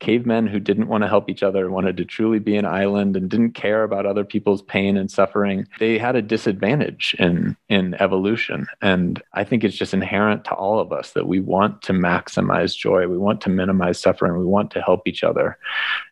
[0.02, 3.30] cavemen who didn't want to help each other, wanted to truly be an island and
[3.30, 8.66] didn't care about other people's pain and suffering, they had a disadvantage in in evolution.
[8.82, 12.76] And I think it's just inherent to all of us that we want to maximize
[12.76, 15.56] joy, we want to minimize suffering, we want to help each other.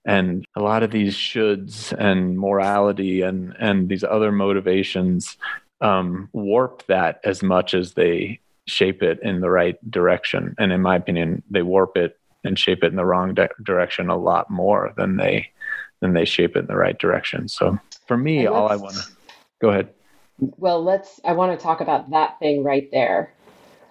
[0.05, 5.37] And a lot of these shoulds and morality and and these other motivations
[5.81, 10.55] um, warp that as much as they shape it in the right direction.
[10.59, 14.09] And in my opinion, they warp it and shape it in the wrong di- direction
[14.09, 15.51] a lot more than they
[16.01, 17.49] than they shape it in the right direction.
[17.49, 19.03] So for me, all I want to
[19.61, 19.91] go ahead.
[20.39, 21.21] Well, let's.
[21.25, 23.35] I want to talk about that thing right there.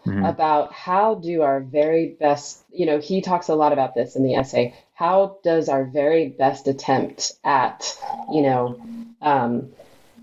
[0.06, 0.24] Mm-hmm.
[0.24, 4.24] About how do our very best, you know, he talks a lot about this in
[4.24, 4.74] the essay.
[4.94, 7.98] How does our very best attempt at,
[8.32, 8.82] you know,
[9.22, 9.72] um,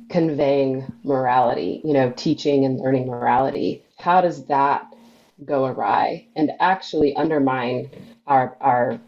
[0.09, 4.87] conveying morality, you know, teaching and learning morality, how does that
[5.45, 7.91] go awry and actually undermine
[8.27, 9.01] our our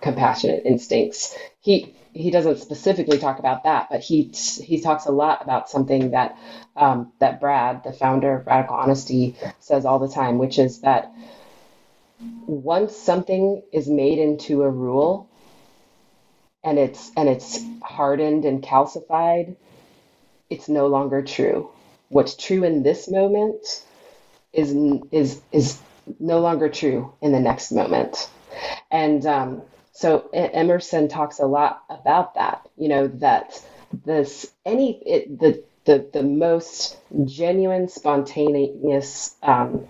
[0.00, 1.36] compassionate instincts.
[1.60, 6.12] He he doesn't specifically talk about that, but he he talks a lot about something
[6.12, 6.38] that
[6.74, 11.12] um, that Brad, the founder of Radical Honesty, says all the time, which is that
[12.46, 15.28] once something is made into a rule
[16.64, 19.56] and it's and it's hardened and calcified,
[20.48, 21.70] it's no longer true.
[22.08, 23.84] What's true in this moment
[24.52, 24.74] is
[25.12, 25.78] is is
[26.18, 28.28] no longer true in the next moment.
[28.90, 33.62] And um, so Emerson talks a lot about that, you know, that
[34.04, 39.86] this, any, it, the, the, the most genuine, spontaneous um,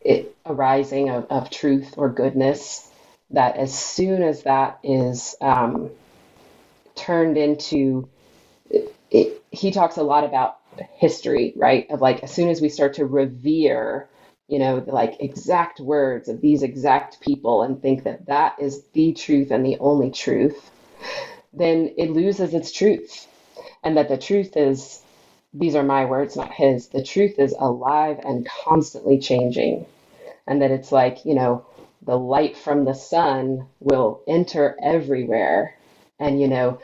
[0.00, 2.88] it, arising of, of truth or goodness,
[3.30, 5.90] that as soon as that is um,
[6.94, 8.08] turned into,
[8.70, 10.58] it, it, he talks a lot about
[10.94, 11.90] history, right?
[11.90, 14.08] Of like, as soon as we start to revere
[14.48, 19.12] you know, like exact words of these exact people and think that that is the
[19.12, 20.70] truth and the only truth,
[21.52, 23.26] then it loses its truth.
[23.82, 25.00] And that the truth is,
[25.52, 26.88] these are my words, not his.
[26.88, 29.86] The truth is alive and constantly changing.
[30.46, 31.66] And that it's like, you know,
[32.02, 35.74] the light from the sun will enter everywhere.
[36.20, 36.80] And, you know,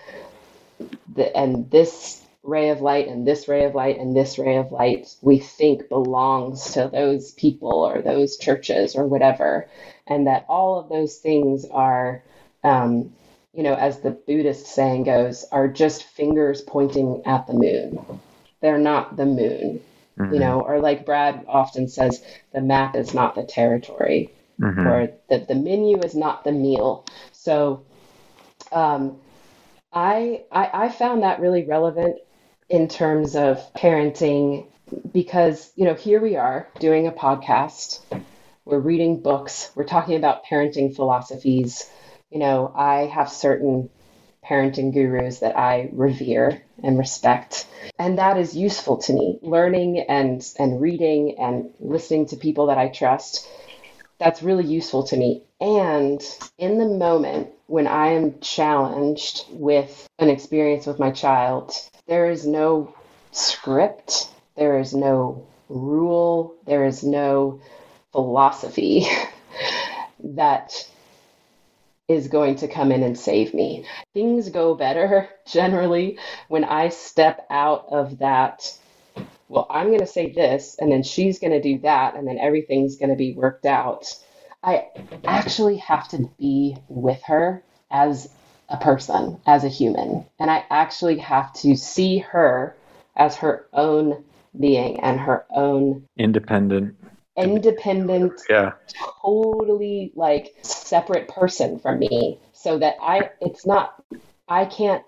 [1.15, 4.73] the, and this ray of light and this ray of light and this ray of
[4.73, 9.69] light we think belongs to those people or those churches or whatever
[10.09, 12.23] and that all of those things are
[12.65, 13.13] um,
[13.53, 18.21] you know as the buddhist saying goes are just fingers pointing at the moon
[18.61, 19.81] they're not the moon
[20.19, 20.35] mm-hmm.
[20.35, 24.87] you know or like brad often says the map is not the territory mm-hmm.
[24.87, 27.85] or the, the menu is not the meal so
[28.73, 29.19] um,
[29.93, 32.19] I, I, I found that really relevant
[32.73, 34.67] in terms of parenting
[35.13, 38.01] because, you know, here we are doing a podcast,
[38.65, 41.89] we're reading books, we're talking about parenting philosophies.
[42.31, 43.91] You know, I have certain
[44.43, 47.67] parenting gurus that I revere and respect.
[47.99, 49.39] And that is useful to me.
[49.43, 53.47] Learning and, and reading and listening to people that I trust,
[54.19, 55.43] that's really useful to me.
[55.63, 56.21] And
[56.59, 61.73] in the moment when I am challenged with an experience with my child,
[62.09, 62.97] there is no
[63.31, 67.61] script, there is no rule, there is no
[68.11, 69.07] philosophy
[70.25, 70.85] that
[72.09, 73.87] is going to come in and save me.
[74.15, 78.77] Things go better generally when I step out of that.
[79.49, 82.39] Well, I'm going to say this, and then she's going to do that, and then
[82.39, 84.13] everything's going to be worked out.
[84.63, 84.87] I
[85.25, 88.29] actually have to be with her as
[88.69, 90.25] a person, as a human.
[90.39, 92.77] And I actually have to see her
[93.17, 94.25] as her own
[94.59, 96.97] being and her own independent.
[97.37, 98.73] independent yeah.
[99.23, 102.39] totally like separate person from me.
[102.53, 104.01] So that i it's not
[104.49, 105.03] i can't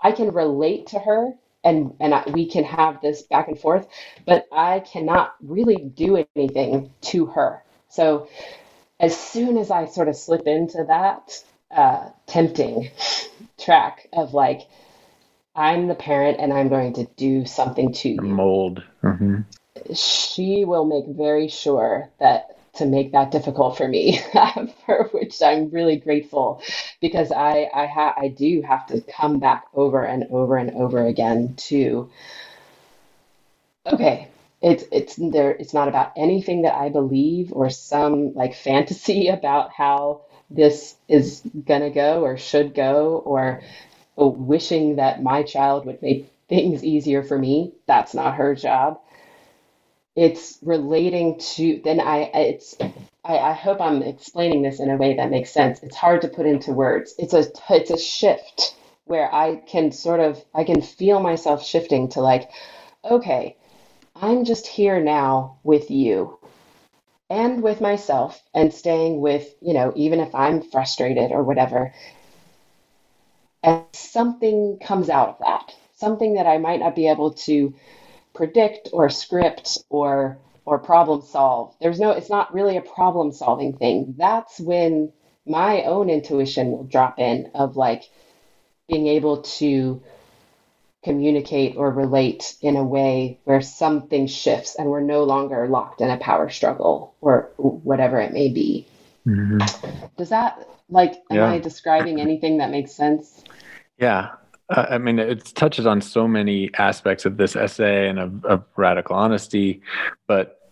[0.00, 1.32] i can relate to her
[1.64, 3.88] and and I, we can have this back and forth
[4.24, 7.62] but i cannot really do anything to her.
[7.88, 8.28] So
[9.02, 12.90] as soon as i sort of slip into that uh, tempting
[13.58, 14.62] track of like
[15.54, 18.20] i'm the parent and i'm going to do something to you.
[18.20, 18.82] Mold.
[19.02, 19.40] Mm-hmm.
[19.94, 24.18] She will make very sure that to make that difficult for me,
[24.86, 26.62] for which I'm really grateful
[27.00, 31.06] because I I, ha- I do have to come back over and over and over
[31.06, 32.10] again to
[33.86, 34.28] okay
[34.62, 39.72] it's it's there it's not about anything that I believe or some like fantasy about
[39.72, 43.62] how this is gonna go or should go or
[44.16, 47.72] wishing that my child would make things easier for me.
[47.86, 49.00] That's not her job.
[50.14, 52.76] It's relating to then i it's
[53.24, 55.82] I, I hope i'm explaining this in a way that makes sense.
[55.82, 57.14] It's hard to put into words.
[57.18, 62.08] It's a it's a shift where i can sort of i can feel myself shifting
[62.10, 62.50] to like
[63.04, 63.56] okay
[64.16, 66.38] i'm just here now with you
[67.30, 71.92] and with myself and staying with you know even if i'm frustrated or whatever
[73.62, 77.74] and something comes out of that something that i might not be able to
[78.34, 81.74] predict or script or or problem solve.
[81.80, 84.14] There's no it's not really a problem solving thing.
[84.16, 85.12] That's when
[85.46, 88.04] my own intuition will drop in of like
[88.88, 90.02] being able to
[91.04, 96.10] communicate or relate in a way where something shifts and we're no longer locked in
[96.10, 98.86] a power struggle or whatever it may be.
[99.26, 99.58] Mm-hmm.
[100.16, 101.50] Does that like am yeah.
[101.50, 103.42] I describing anything that makes sense?
[103.98, 104.30] Yeah,
[104.68, 108.64] uh, I mean, it touches on so many aspects of this essay and of, of
[108.76, 109.82] radical honesty,
[110.26, 110.70] but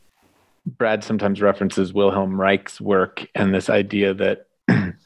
[0.67, 4.97] Brad sometimes references Wilhelm Reich's work and this idea that that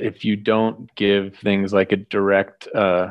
[0.00, 3.10] if you don't give things like a direct uh,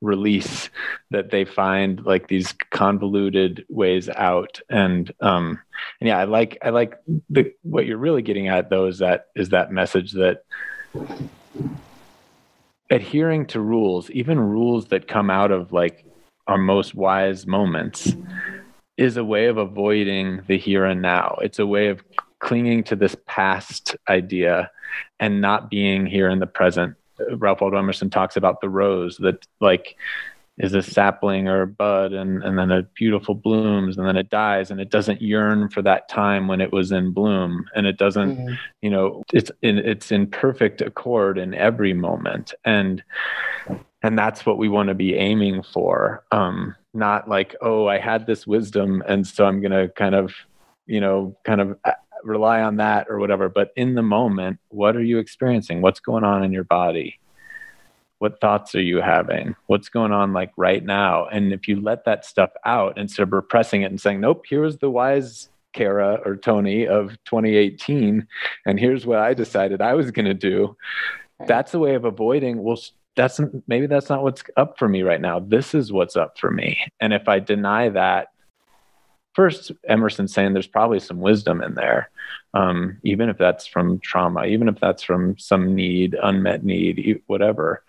[0.00, 0.70] release,
[1.10, 4.60] that they find like these convoluted ways out.
[4.68, 5.60] And um,
[6.00, 6.98] and yeah, I like I like
[7.30, 10.44] the what you're really getting at though is that is that message that
[12.90, 16.04] adhering to rules, even rules that come out of like
[16.46, 18.14] our most wise moments,
[18.96, 21.38] is a way of avoiding the here and now.
[21.42, 22.02] It's a way of
[22.40, 24.70] clinging to this past idea
[25.20, 26.96] and not being here in the present.
[27.36, 29.96] Ralph Waldo Emerson talks about the rose that like
[30.58, 34.28] is a sapling or a bud and, and then it beautiful blooms and then it
[34.28, 37.64] dies and it doesn't yearn for that time when it was in bloom.
[37.76, 38.54] And it doesn't mm-hmm.
[38.82, 42.54] you know it's in it's in perfect accord in every moment.
[42.64, 43.02] And
[44.02, 46.24] and that's what we want to be aiming for.
[46.32, 50.32] Um not like oh i had this wisdom and so i'm going to kind of
[50.86, 51.78] you know kind of
[52.24, 55.80] rely on that or whatever but in the moment what are you experiencing?
[55.80, 57.18] What's going on in your body?
[58.18, 59.54] What thoughts are you having?
[59.66, 61.26] What's going on like right now?
[61.26, 64.78] And if you let that stuff out instead of repressing it and saying nope here's
[64.78, 68.26] the wise kara or tony of 2018
[68.64, 70.74] and here's what i decided i was going to do
[71.46, 72.78] that's a way of avoiding well
[73.18, 75.40] that's maybe that's not what's up for me right now.
[75.40, 76.78] This is what's up for me.
[77.00, 78.28] And if i deny that
[79.38, 82.10] first emerson's saying there's probably some wisdom in there
[82.54, 87.84] um, even if that's from trauma even if that's from some need unmet need whatever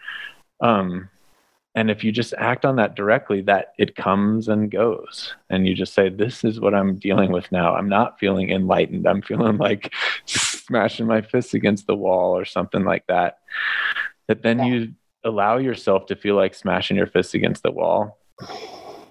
[0.62, 1.10] um,
[1.76, 5.34] and if you just act on that directly, that it comes and goes.
[5.50, 7.76] And you just say, This is what I'm dealing with now.
[7.76, 9.08] I'm not feeling enlightened.
[9.08, 9.94] I'm feeling like
[10.26, 13.40] smashing my fists against the wall or something like that.
[14.28, 14.94] That then you
[15.24, 18.18] allow yourself to feel like smashing your fists against the wall.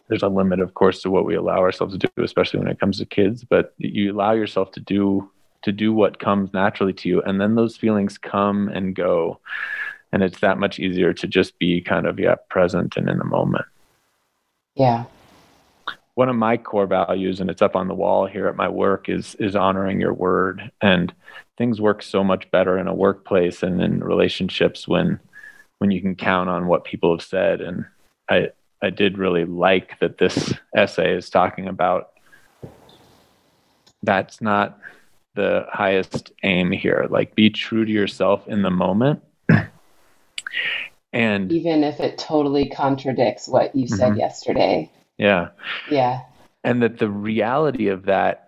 [0.09, 2.81] There's a limit, of course, to what we allow ourselves to do, especially when it
[2.81, 5.31] comes to kids, but you allow yourself to do
[5.63, 9.41] to do what comes naturally to you and then those feelings come and go
[10.13, 13.25] and it's that much easier to just be kind of yeah present and in the
[13.25, 13.65] moment.
[14.75, 15.05] Yeah.
[16.15, 19.09] One of my core values and it's up on the wall here at my work
[19.09, 21.13] is is honoring your word and
[21.57, 25.21] things work so much better in a workplace and in relationships when
[25.79, 27.85] when you can count on what people have said and
[28.29, 28.49] i
[28.83, 32.11] i did really like that this essay is talking about
[34.03, 34.79] that's not
[35.35, 37.07] the highest aim here.
[37.09, 39.23] Like be true to yourself in the moment.
[41.13, 44.21] And even if it totally contradicts what you said mm-hmm.
[44.21, 44.93] yesterday.
[45.17, 45.49] Yeah.
[45.91, 46.21] Yeah.
[46.65, 48.48] And that the reality of that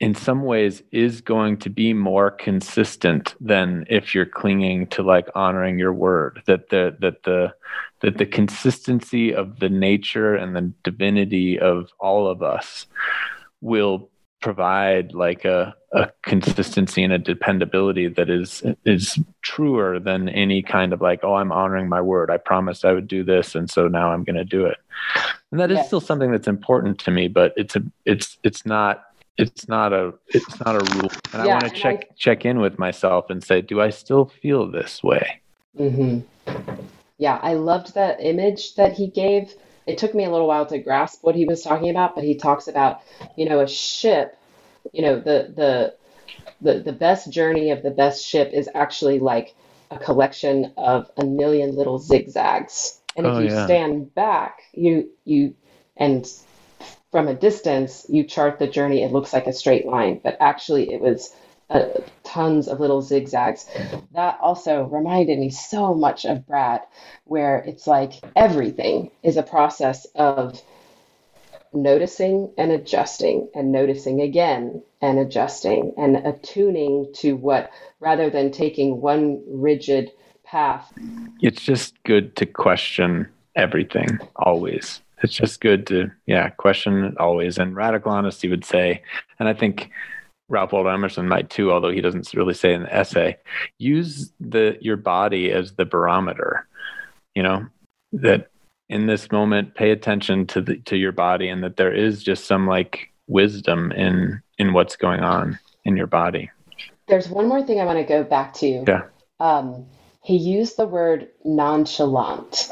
[0.00, 5.28] in some ways is going to be more consistent than if you're clinging to like
[5.34, 7.52] honoring your word that the that the
[8.00, 12.86] that the consistency of the nature and the divinity of all of us
[13.60, 14.08] will
[14.40, 20.92] provide like a, a consistency and a dependability that is is truer than any kind
[20.92, 23.88] of like oh i'm honoring my word i promised i would do this and so
[23.88, 24.76] now i'm going to do it
[25.50, 25.86] and that is yes.
[25.88, 29.07] still something that's important to me but it's a it's it's not
[29.38, 32.44] it's not a it's not a rule and yeah, i want to check I, check
[32.44, 35.40] in with myself and say do i still feel this way
[35.78, 36.20] mm-hmm.
[37.18, 39.54] yeah i loved that image that he gave
[39.86, 42.34] it took me a little while to grasp what he was talking about but he
[42.34, 43.00] talks about
[43.36, 44.36] you know a ship
[44.92, 45.94] you know the the
[46.60, 49.54] the, the best journey of the best ship is actually like
[49.92, 53.64] a collection of a million little zigzags and if oh, you yeah.
[53.64, 55.54] stand back you you
[55.96, 56.30] and
[57.10, 60.92] from a distance, you chart the journey, it looks like a straight line, but actually
[60.92, 61.34] it was
[61.70, 61.86] uh,
[62.22, 63.66] tons of little zigzags.
[64.12, 66.82] That also reminded me so much of Brad,
[67.24, 70.60] where it's like everything is a process of
[71.72, 79.00] noticing and adjusting and noticing again and adjusting and attuning to what rather than taking
[79.00, 80.10] one rigid
[80.44, 80.92] path.
[81.40, 87.58] It's just good to question everything always it's just good to yeah question always.
[87.58, 89.02] And radical honesty would say
[89.38, 89.90] and i think
[90.48, 93.36] ralph waldo emerson might too although he doesn't really say in the essay
[93.78, 96.66] use the your body as the barometer
[97.34, 97.66] you know
[98.12, 98.50] that
[98.88, 102.46] in this moment pay attention to the to your body and that there is just
[102.46, 106.50] some like wisdom in in what's going on in your body.
[107.06, 108.84] There's one more thing i want to go back to.
[108.86, 109.02] Yeah.
[109.40, 109.86] Um
[110.22, 112.68] he used the word nonchalant.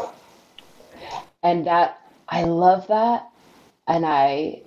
[1.42, 3.29] And that I love that,
[3.87, 4.62] and I,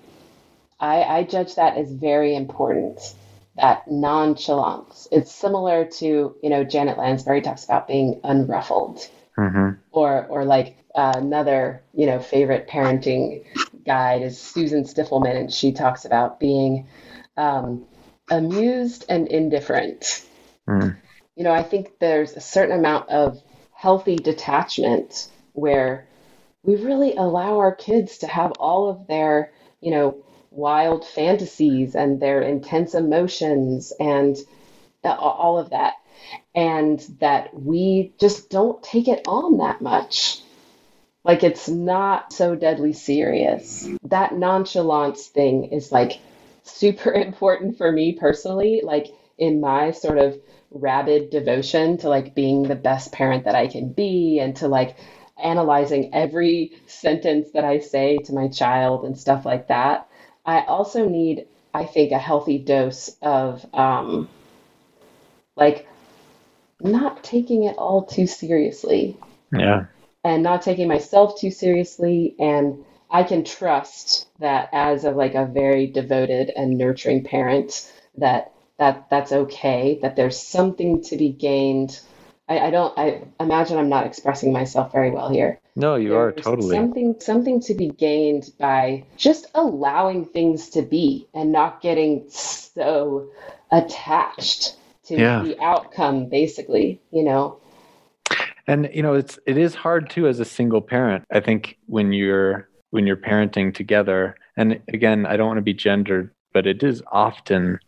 [0.80, 3.00] I, I judge that as very important.
[3.56, 5.08] That nonchalance.
[5.12, 9.06] It's similar to you know Janet Lansbury talks about being unruffled,
[9.38, 9.72] mm-hmm.
[9.92, 13.44] or or like uh, another you know favorite parenting
[13.86, 16.88] guide is Susan Stiffelman, and she talks about being
[17.36, 17.86] um,
[18.30, 20.26] amused and indifferent.
[20.68, 20.96] Mm.
[21.36, 23.42] You know, I think there's a certain amount of
[23.74, 26.09] healthy detachment where
[26.64, 29.52] we really allow our kids to have all of their,
[29.82, 34.38] you know, wild fantasies and their intense emotions and
[35.04, 35.94] uh, all of that.
[36.54, 40.42] And that we just don't take it on that much.
[41.24, 43.88] Like it's not so deadly serious.
[44.04, 46.20] That nonchalance thing is like
[46.64, 48.82] super important for me personally.
[48.84, 49.08] Like
[49.38, 50.38] in my sort of
[50.72, 54.96] rabid devotion to like being the best parent that I can be and to like
[55.42, 60.08] analyzing every sentence that I say to my child and stuff like that.
[60.46, 64.30] I also need, I think, a healthy dose of um,
[65.56, 65.88] like
[66.82, 69.18] not taking it all too seriously.
[69.52, 69.86] Yeah.
[70.24, 72.36] And not taking myself too seriously.
[72.40, 78.52] And I can trust that as a like a very devoted and nurturing parent that
[78.78, 82.00] that that's okay, that there's something to be gained
[82.50, 82.98] I, I don't.
[82.98, 85.60] I imagine I'm not expressing myself very well here.
[85.76, 86.76] No, you There's are totally.
[86.76, 93.30] Something something to be gained by just allowing things to be and not getting so
[93.72, 94.76] attached
[95.06, 95.44] to yeah.
[95.44, 97.60] the outcome basically, you know.
[98.66, 101.26] And you know, it's it is hard too as a single parent.
[101.32, 105.76] I think when you're when you're parenting together, and again, I don't want to be
[105.76, 107.80] gendered, but it is often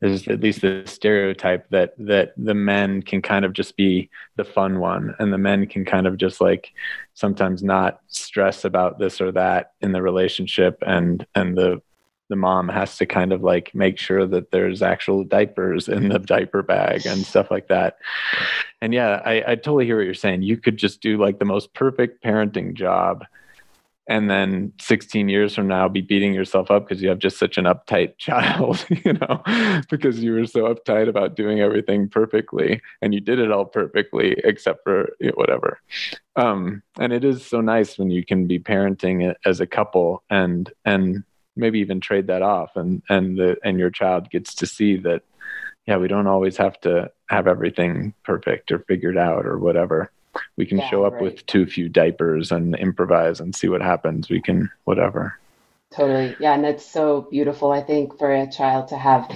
[0.00, 4.44] there's at least the stereotype that that the men can kind of just be the
[4.44, 6.72] fun one and the men can kind of just like
[7.14, 11.80] sometimes not stress about this or that in the relationship and and the
[12.28, 16.18] the mom has to kind of like make sure that there's actual diapers in the
[16.18, 17.96] diaper bag and stuff like that.
[18.82, 20.42] And yeah I, I totally hear what you're saying.
[20.42, 23.24] You could just do like the most perfect parenting job
[24.08, 27.58] and then 16 years from now be beating yourself up because you have just such
[27.58, 29.42] an uptight child you know
[29.90, 34.36] because you were so uptight about doing everything perfectly and you did it all perfectly
[34.44, 35.80] except for whatever.
[36.36, 40.72] Um, and it is so nice when you can be parenting as a couple and
[40.84, 41.24] and
[41.56, 45.22] maybe even trade that off and and the and your child gets to see that
[45.86, 50.10] yeah we don't always have to have everything perfect or figured out or whatever
[50.56, 51.22] we can yeah, show up right.
[51.22, 55.38] with too few diapers and improvise and see what happens we can whatever
[55.90, 59.30] totally yeah and that's so beautiful i think for a child to have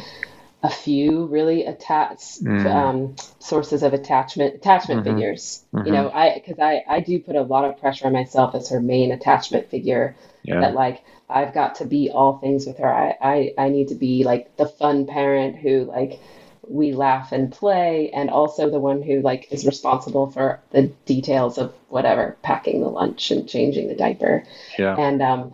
[0.65, 2.67] a few really attached mm.
[2.67, 5.17] um, sources of attachment attachment mm-hmm.
[5.17, 5.87] figures mm-hmm.
[5.87, 8.71] you know i because i i do put a lot of pressure on myself as
[8.71, 10.61] her main attachment figure yeah.
[10.61, 13.97] that like i've got to be all things with her I, I i need to
[13.97, 16.21] be like the fun parent who like
[16.69, 21.59] we laugh and play and also the one who like is responsible for the details
[21.59, 24.45] of whatever packing the lunch and changing the diaper.
[24.79, 24.97] Yeah.
[24.97, 25.53] And um,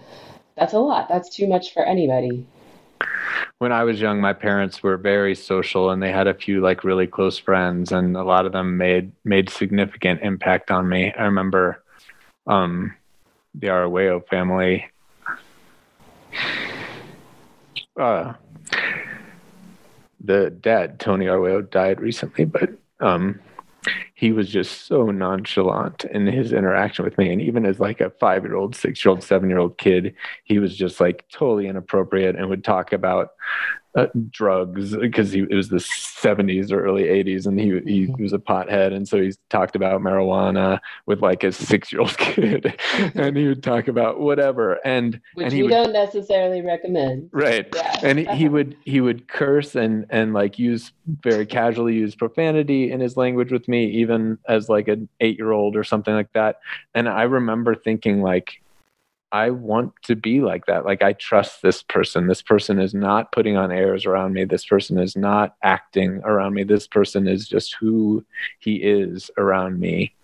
[0.57, 1.09] that's a lot.
[1.09, 2.47] That's too much for anybody.
[3.59, 6.85] When i was young my parents were very social and they had a few like
[6.85, 11.13] really close friends and a lot of them made made significant impact on me.
[11.13, 11.83] I remember
[12.47, 12.95] um
[13.55, 14.87] the Arroyo family.
[17.99, 18.35] Uh
[20.21, 23.41] the dad, Tony Arroyo, died recently, but um,
[24.15, 27.33] he was just so nonchalant in his interaction with me.
[27.33, 30.15] And even as like a five year old, six year old, seven year old kid,
[30.45, 33.33] he was just like totally inappropriate and would talk about
[33.99, 38.23] uh, drugs because he it was the 70s or early 80s and he, he mm-hmm.
[38.23, 42.79] was a pothead and so he talked about marijuana with like a six-year-old kid
[43.15, 47.67] and he would talk about whatever and which and we would, don't necessarily recommend right
[47.75, 48.01] yeah.
[48.03, 50.93] and he, he would he would curse and and like use
[51.23, 55.85] very casually use profanity in his language with me even as like an eight-year-old or
[55.85, 56.61] something like that
[56.95, 58.61] and i remember thinking like
[59.31, 60.87] I want to be like that.
[60.87, 62.27] Like I trust this person.
[62.27, 64.45] This person is not putting on airs around me.
[64.45, 66.65] This person is not acting around me.
[66.65, 68.25] This person is just who
[68.59, 70.15] he is around me.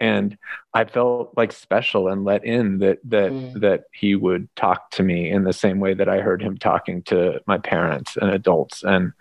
[0.00, 0.38] And
[0.74, 3.60] I felt like special and let in that that mm.
[3.60, 7.02] that he would talk to me in the same way that I heard him talking
[7.04, 9.12] to my parents and adults and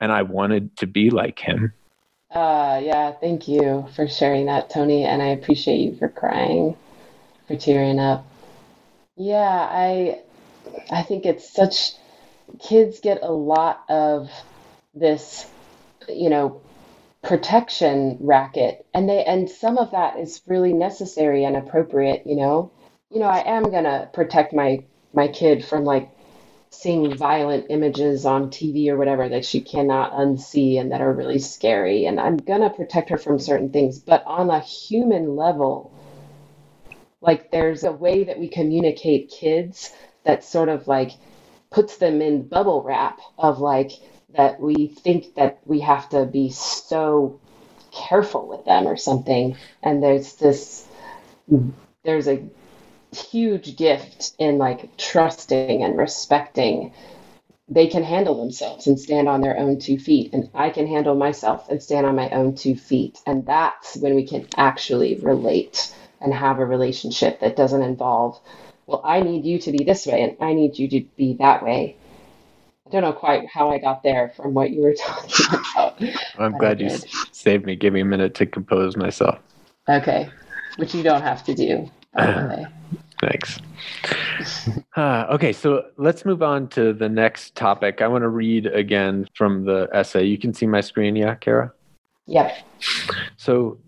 [0.00, 1.72] and I wanted to be like him.
[2.30, 6.76] Uh yeah, thank you for sharing that, Tony, and I appreciate you for crying,
[7.46, 8.26] for tearing up.
[9.16, 10.20] Yeah, I
[10.90, 11.94] I think it's such
[12.60, 14.30] kids get a lot of
[14.94, 15.46] this,
[16.08, 16.60] you know,
[17.22, 22.72] protection racket and they and some of that is really necessary and appropriate, you know.
[23.10, 26.10] You know, I am going to protect my my kid from like
[26.70, 31.38] seeing violent images on TV or whatever that she cannot unsee and that are really
[31.38, 35.92] scary and I'm going to protect her from certain things, but on a human level,
[37.26, 39.92] like there's a way that we communicate kids
[40.24, 41.10] that sort of like
[41.70, 43.90] puts them in bubble wrap of like
[44.36, 47.40] that we think that we have to be so
[47.92, 49.56] careful with them or something.
[49.82, 50.86] And there's this
[52.04, 52.44] there's a
[53.12, 56.92] huge gift in like trusting and respecting.
[57.68, 61.16] They can handle themselves and stand on their own two feet and i can handle
[61.16, 63.18] myself and stand on my own two feet.
[63.26, 65.92] And that's when we can actually relate
[66.26, 68.40] and have a relationship that doesn't involve,
[68.86, 71.62] well, I need you to be this way and I need you to be that
[71.62, 71.96] way.
[72.84, 76.02] I don't know quite how I got there from what you were talking about.
[76.36, 76.90] I'm glad you
[77.30, 77.76] saved me.
[77.76, 79.38] Give me a minute to compose myself.
[79.88, 80.28] Okay,
[80.78, 82.66] which you don't have to do, by the way.
[83.20, 83.60] Thanks.
[84.96, 88.00] Uh, okay, so let's move on to the next topic.
[88.00, 90.24] I want to read again from the essay.
[90.24, 91.70] You can see my screen, yeah, Kara?
[92.26, 92.56] Yep.
[93.36, 93.78] So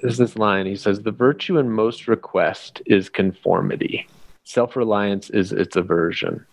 [0.00, 0.66] there's this line.
[0.66, 4.06] He says, The virtue in most request is conformity,
[4.44, 6.46] self reliance is its aversion.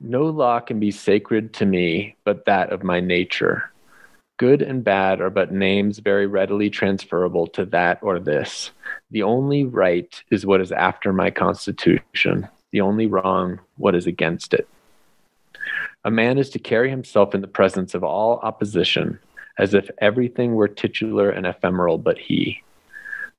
[0.00, 3.72] No law can be sacred to me but that of my nature.
[4.36, 8.70] Good and bad are but names very readily transferable to that or this.
[9.10, 14.54] The only right is what is after my constitution, the only wrong, what is against
[14.54, 14.68] it.
[16.04, 19.18] A man is to carry himself in the presence of all opposition
[19.58, 22.62] as if everything were titular and ephemeral but he.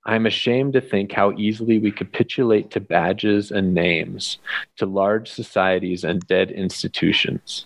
[0.06, 4.38] I am ashamed to think how easily we capitulate to badges and names,
[4.78, 7.66] to large societies and dead institutions.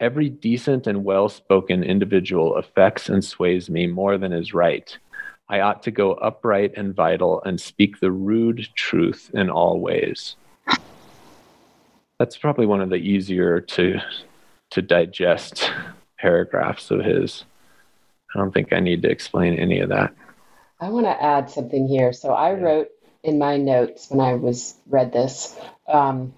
[0.00, 4.96] Every decent and well spoken individual affects and sways me more than is right.
[5.48, 10.36] I ought to go upright and vital and speak the rude truth in all ways.
[12.18, 14.00] That's probably one of the easier to
[14.70, 15.72] to digest
[16.18, 17.44] paragraphs of his.
[18.34, 20.14] I don't think I need to explain any of that.
[20.80, 22.12] I want to add something here.
[22.12, 22.88] So I wrote
[23.22, 25.56] in my notes when I was read this.
[25.86, 26.32] Um,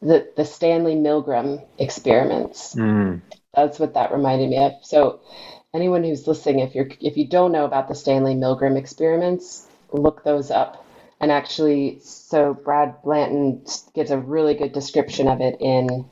[0.00, 2.74] the the Stanley Milgram experiments.
[2.74, 3.20] Mm.
[3.54, 4.72] That's what that reminded me of.
[4.82, 5.20] So,
[5.74, 10.24] anyone who's listening, if you're if you don't know about the Stanley Milgram experiments, look
[10.24, 10.84] those up.
[11.20, 16.08] And actually, so Brad Blanton gives a really good description of it in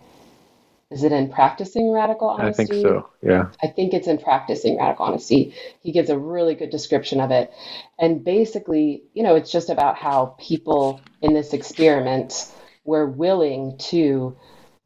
[0.90, 2.62] is it in practicing radical honesty?
[2.62, 3.10] I think so.
[3.20, 3.48] Yeah.
[3.62, 5.54] I think it's in practicing radical honesty.
[5.80, 7.52] He gives a really good description of it.
[7.98, 12.52] And basically, you know, it's just about how people in this experiment
[12.84, 14.36] were willing to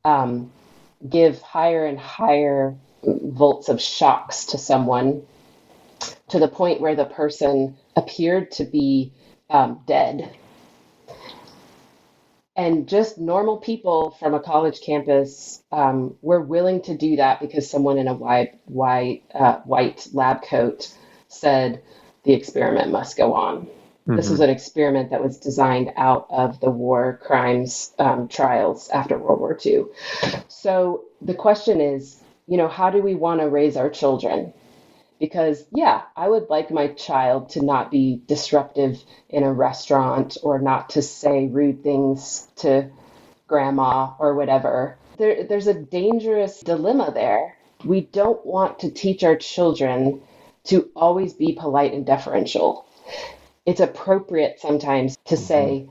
[0.04, 0.50] um,
[1.06, 5.22] give higher and higher volts of shocks to someone
[6.30, 9.12] to the point where the person appeared to be
[9.50, 10.34] um, dead
[12.60, 17.70] and just normal people from a college campus um, were willing to do that because
[17.70, 20.94] someone in a white white uh, white lab coat
[21.28, 21.82] said
[22.24, 23.62] the experiment must go on.
[23.62, 24.16] Mm-hmm.
[24.16, 29.16] This was an experiment that was designed out of the war crimes um, trials after
[29.16, 29.86] World War II.
[30.48, 34.52] So the question is, you know, how do we want to raise our children?
[35.20, 40.58] Because yeah i would like my child to not be disruptive in a restaurant or
[40.58, 42.90] not to say rude things to
[43.46, 49.36] grandma or whatever there, there's a dangerous dilemma there we don't want to teach our
[49.36, 50.20] children
[50.64, 52.86] to always be polite and deferential
[53.66, 55.44] it's appropriate sometimes to mm-hmm.
[55.44, 55.88] say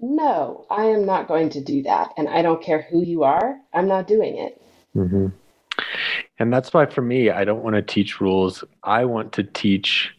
[0.00, 3.56] no i am not going to do that and i don't care who you are
[3.72, 4.60] i'm not doing it
[4.94, 5.28] mm-hmm.
[6.38, 8.62] And that's why for me, I don't want to teach rules.
[8.82, 10.14] I want to teach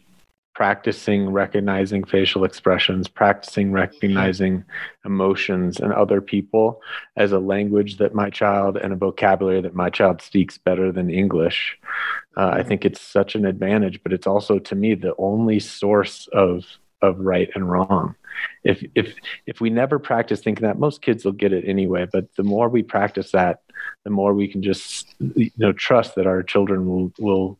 [0.54, 4.62] practicing recognizing facial expressions, practicing recognizing
[5.06, 6.82] emotions and other people
[7.16, 11.08] as a language that my child and a vocabulary that my child speaks better than
[11.08, 11.78] English.
[12.36, 16.28] Uh, I think it's such an advantage, but it's also to me the only source
[16.32, 16.66] of
[17.02, 18.14] of right and wrong
[18.64, 19.14] if if
[19.46, 22.68] if we never practice thinking that most kids will get it anyway but the more
[22.68, 23.60] we practice that
[24.04, 27.58] the more we can just you know trust that our children will will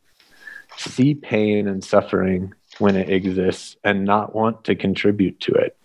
[0.77, 5.77] see pain and suffering when it exists and not want to contribute to it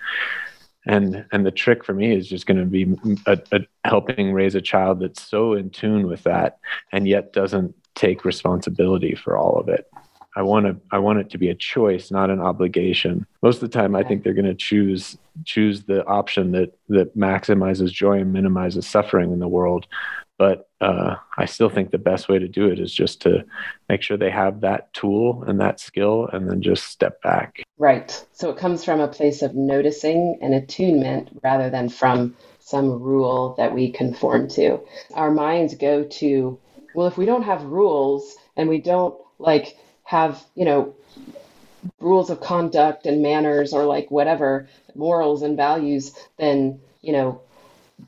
[0.86, 4.56] and and the trick for me is just going to be a, a helping raise
[4.56, 6.60] a child that's so in tune with that
[6.92, 9.90] and yet doesn't take responsibility for all of it
[10.36, 13.26] I want to I want it to be a choice, not an obligation.
[13.42, 17.18] Most of the time, I think they're going to choose choose the option that that
[17.18, 19.88] maximizes joy and minimizes suffering in the world.
[20.38, 23.46] But uh, I still think the best way to do it is just to
[23.88, 27.64] make sure they have that tool and that skill, and then just step back.
[27.78, 28.26] Right.
[28.34, 33.56] So it comes from a place of noticing and attunement rather than from some rule
[33.58, 34.80] that we conform to.
[35.14, 36.60] Our minds go to,
[36.96, 40.96] well, if we don't have rules and we don't like have, you know,
[42.00, 47.42] rules of conduct and manners or like whatever morals and values, then, you know,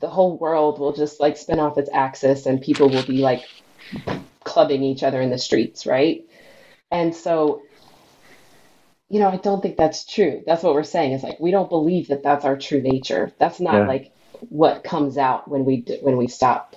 [0.00, 3.44] the whole world will just like spin off its axis and people will be like
[4.44, 6.24] clubbing each other in the streets, right?
[6.90, 7.62] And so,
[9.08, 10.42] you know, I don't think that's true.
[10.46, 13.32] That's what we're saying is like we don't believe that that's our true nature.
[13.38, 13.86] That's not yeah.
[13.86, 14.12] like
[14.48, 16.76] what comes out when we when we stop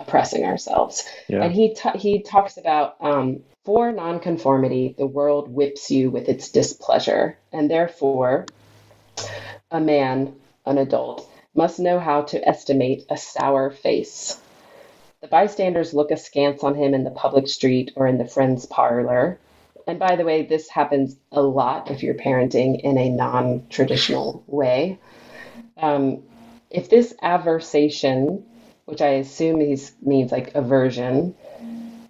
[0.00, 1.04] oppressing ourselves.
[1.28, 1.42] Yeah.
[1.42, 6.50] And he t- he talks about um, for nonconformity, the world whips you with its
[6.50, 8.46] displeasure, and therefore,
[9.70, 10.34] a man,
[10.66, 14.40] an adult, must know how to estimate a sour face.
[15.20, 19.38] The bystanders look askance on him in the public street or in the friend's parlor.
[19.86, 24.42] And by the way, this happens a lot if you're parenting in a non traditional
[24.46, 24.98] way.
[25.76, 26.22] Um,
[26.70, 28.42] if this aversation,
[28.86, 29.58] which I assume
[30.02, 31.34] means like aversion,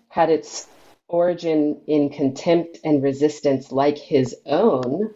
[0.09, 0.67] had its
[1.09, 5.13] origin in contempt and resistance like his own,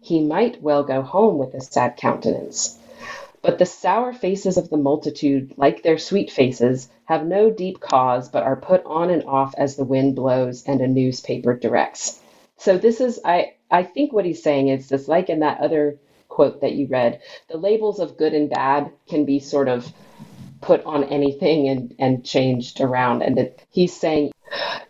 [0.00, 2.78] he might well go home with a sad countenance.
[3.42, 8.28] But the sour faces of the multitude, like their sweet faces, have no deep cause,
[8.28, 12.20] but are put on and off as the wind blows and a newspaper directs.
[12.58, 15.98] So this is, I, I think what he's saying is this, like in that other
[16.28, 19.90] quote that you read, the labels of good and bad can be sort of
[20.60, 23.22] put on anything and, and changed around.
[23.22, 24.32] And he's saying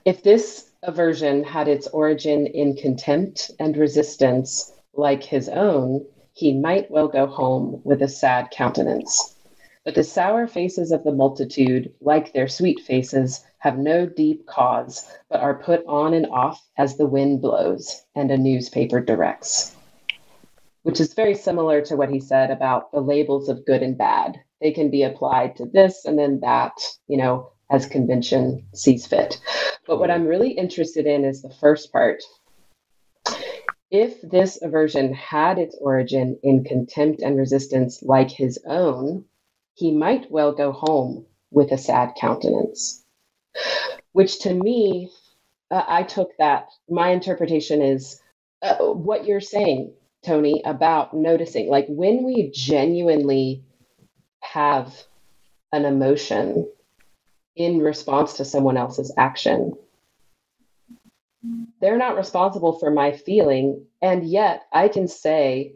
[0.04, 6.90] if this aversion had its origin in contempt and resistance like his own, he might
[6.90, 9.36] well go home with a sad countenance.
[9.84, 15.06] But the sour faces of the multitude, like their sweet faces, have no deep cause,
[15.28, 19.74] but are put on and off as the wind blows and a newspaper directs.
[20.82, 24.38] Which is very similar to what he said about the labels of good and bad.
[24.60, 26.72] They can be applied to this and then that,
[27.06, 29.40] you know, as convention sees fit.
[29.86, 32.22] But what I'm really interested in is the first part.
[33.90, 39.24] If this aversion had its origin in contempt and resistance like his own,
[39.74, 43.04] he might well go home with a sad countenance.
[44.12, 45.10] Which to me,
[45.70, 48.20] uh, I took that, my interpretation is
[48.62, 49.92] uh, what you're saying,
[50.24, 51.68] Tony, about noticing.
[51.68, 53.64] Like when we genuinely
[54.40, 54.94] have
[55.72, 56.70] an emotion
[57.56, 59.74] in response to someone else's action,
[61.80, 63.86] they're not responsible for my feeling.
[64.02, 65.74] And yet I can say,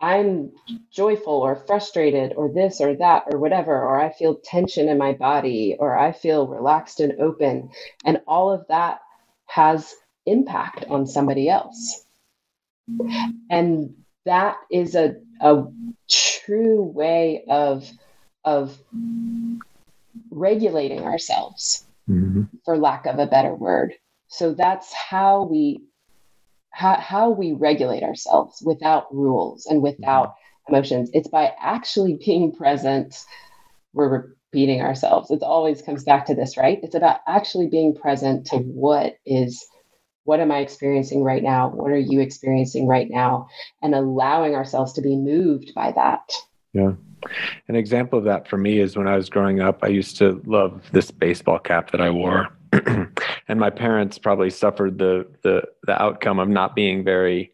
[0.00, 0.52] I'm
[0.92, 5.12] joyful or frustrated or this or that or whatever, or I feel tension in my
[5.12, 7.70] body or I feel relaxed and open.
[8.04, 9.00] And all of that
[9.46, 9.94] has
[10.24, 12.04] impact on somebody else.
[13.50, 13.94] And
[14.24, 15.64] that is a, a
[16.08, 17.90] true way of,
[18.44, 18.78] of
[20.30, 22.44] regulating ourselves, mm-hmm.
[22.64, 23.94] for lack of a better word.
[24.28, 25.82] So that's how we
[26.70, 30.74] how, how we regulate ourselves without rules and without mm-hmm.
[30.74, 31.10] emotions.
[31.12, 33.24] It's by actually being present.
[33.94, 35.30] We're repeating ourselves.
[35.30, 36.78] It always comes back to this, right?
[36.82, 39.66] It's about actually being present to what is
[40.24, 41.70] what am I experiencing right now?
[41.70, 43.48] What are you experiencing right now?
[43.80, 46.30] And allowing ourselves to be moved by that.
[46.74, 46.92] Yeah.
[47.68, 50.42] An example of that for me is when I was growing up, I used to
[50.44, 52.48] love this baseball cap that I wore.
[52.72, 53.08] and
[53.56, 57.52] my parents probably suffered the the the outcome of not being very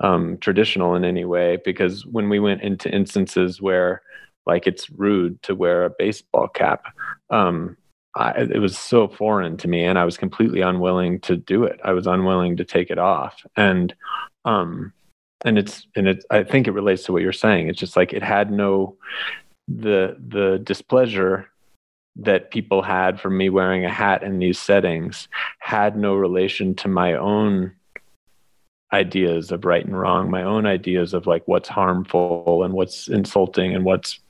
[0.00, 4.02] um, traditional in any way because when we went into instances where
[4.46, 6.84] like it's rude to wear a baseball cap
[7.30, 7.76] um,
[8.14, 11.80] I, it was so foreign to me and i was completely unwilling to do it.
[11.84, 13.44] I was unwilling to take it off.
[13.56, 13.94] And
[14.44, 14.92] um
[15.44, 17.68] and it's and it i think it relates to what you're saying.
[17.68, 18.96] It's just like it had no
[19.68, 21.48] the the displeasure
[22.18, 25.28] that people had from me wearing a hat in these settings
[25.60, 27.72] had no relation to my own
[28.92, 33.74] ideas of right and wrong, my own ideas of like what's harmful and what's insulting
[33.74, 34.20] and what's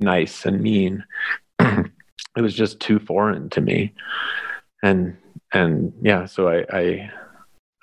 [0.00, 1.04] nice and mean.
[1.58, 3.92] it was just too foreign to me.
[4.82, 5.16] And
[5.52, 7.10] and yeah, so I I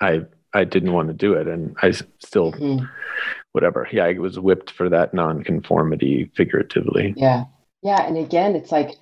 [0.00, 0.24] I
[0.54, 2.84] I didn't want to do it and I still mm-hmm.
[3.52, 3.86] whatever.
[3.92, 7.14] Yeah, I was whipped for that nonconformity figuratively.
[7.16, 7.44] Yeah.
[7.82, 8.96] Yeah, and again, it's like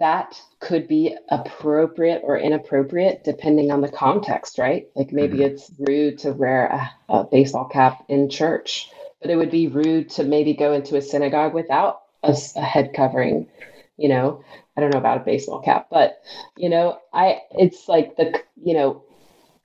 [0.00, 4.88] that could be appropriate or inappropriate depending on the context, right?
[4.94, 5.54] Like maybe mm-hmm.
[5.54, 8.90] it's rude to wear a, a, baseball cap in church,
[9.20, 12.92] but it would be rude to maybe go into a synagogue without a, a head
[12.94, 13.48] covering.
[13.96, 14.44] You know,
[14.76, 16.20] I don't know about a baseball cap, but
[16.56, 19.04] you know, I it's like the you know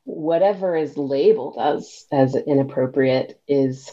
[0.04, 3.92] whatever is labeled as as inappropriate is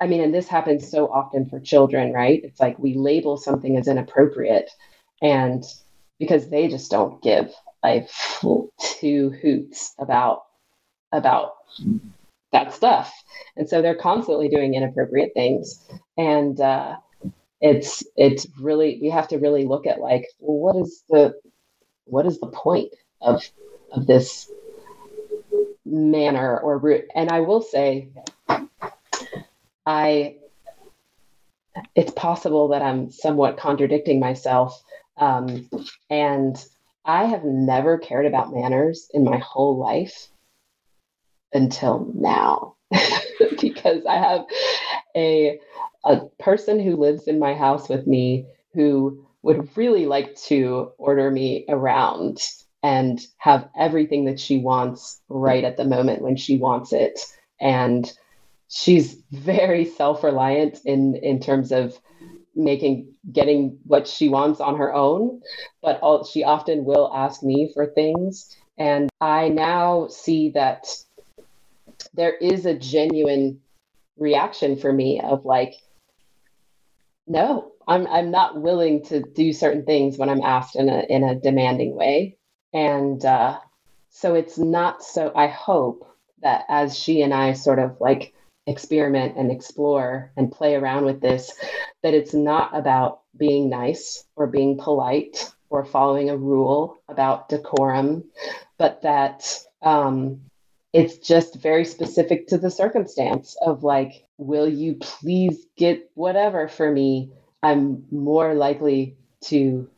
[0.00, 2.40] I mean, and this happens so often for children, right?
[2.44, 4.70] It's like we label something as inappropriate,
[5.22, 5.64] and
[6.18, 8.08] because they just don't give like
[8.80, 10.42] two hoots about
[11.12, 11.52] about
[12.52, 13.12] that stuff,
[13.56, 15.84] and so they're constantly doing inappropriate things,
[16.16, 16.96] and uh,
[17.60, 21.34] it's it's really we have to really look at like, well, what is the
[22.04, 23.42] what is the point of
[23.92, 24.50] of this
[25.84, 27.04] manner or route?
[27.14, 28.08] And I will say
[29.86, 30.36] I
[31.94, 34.80] it's possible that I'm somewhat contradicting myself.
[35.16, 35.68] Um,
[36.08, 36.56] and
[37.04, 40.28] I have never cared about manners in my whole life
[41.52, 42.74] until now
[43.60, 44.44] because I have
[45.16, 45.60] a
[46.04, 51.30] a person who lives in my house with me who would really like to order
[51.30, 52.40] me around
[52.82, 57.18] and have everything that she wants right at the moment when she wants it
[57.60, 58.12] and
[58.74, 61.96] she's very self-reliant in in terms of
[62.56, 65.40] making getting what she wants on her own
[65.80, 68.54] but all, she often will ask me for things.
[68.76, 70.86] And i now see that
[72.14, 73.60] there is a genuine
[74.16, 75.74] reaction for me of like
[77.26, 81.22] no i'm i'm not willing to do certain things when i'm asked in a in
[81.22, 82.36] a demanding way.
[82.72, 83.60] And uh,
[84.10, 86.04] so it's not so i hope
[86.42, 88.34] that as she and i sort of like
[88.66, 91.52] experiment and explore and play around with this
[92.02, 98.24] that it's not about being nice or being polite or following a rule about decorum,
[98.78, 100.40] but that um,
[100.92, 106.90] it's just very specific to the circumstance of like, will you please get whatever for
[106.90, 107.32] me?
[107.62, 109.88] I'm more likely to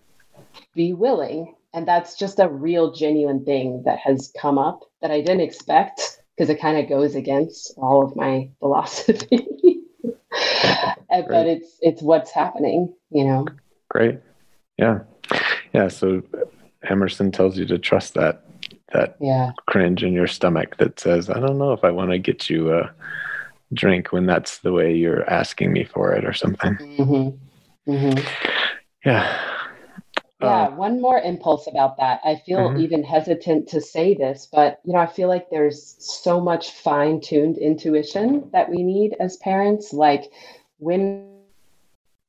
[0.75, 1.55] be willing.
[1.75, 6.23] And that's just a real, genuine thing that has come up that I didn't expect
[6.37, 9.27] because it kind of goes against all of my philosophy.
[11.11, 13.47] but it's it's what's happening, you know.
[13.89, 14.21] Great.
[14.77, 15.01] Yeah.
[15.73, 15.89] Yeah.
[15.89, 16.23] So
[16.83, 18.45] Emerson tells you to trust that
[18.93, 19.53] that yeah.
[19.67, 22.73] cringe in your stomach that says, I don't know if I want to get you
[22.73, 22.93] a
[23.73, 26.75] drink when that's the way you're asking me for it or something.
[26.75, 27.91] Mm-hmm.
[27.91, 28.51] Mm-hmm.
[29.05, 29.56] Yeah.
[30.41, 32.21] Yeah, uh, one more impulse about that.
[32.23, 32.81] I feel mm-hmm.
[32.81, 37.57] even hesitant to say this, but you know, I feel like there's so much fine-tuned
[37.57, 39.95] intuition that we need as parents.
[39.95, 40.31] Like
[40.79, 41.41] when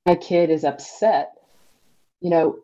[0.05, 1.33] my kid is upset,
[2.21, 2.59] you know,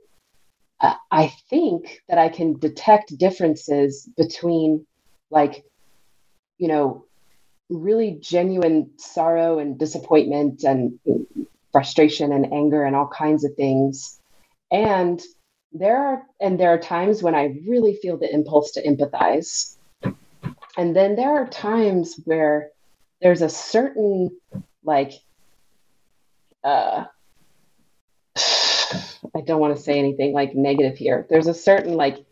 [1.12, 4.86] I think that I can detect differences between
[5.30, 5.64] like,
[6.58, 7.06] you know,
[7.70, 11.00] really genuine sorrow and disappointment and
[11.72, 14.20] frustration and anger and all kinds of things.
[14.74, 15.22] And
[15.72, 19.78] there are and there are times when I really feel the impulse to empathize.
[20.76, 22.72] And then there are times where
[23.22, 24.32] there's a certain
[24.84, 25.14] like
[26.64, 27.06] uh
[28.36, 31.28] I don't want to say anything like negative here.
[31.30, 32.26] There's a certain like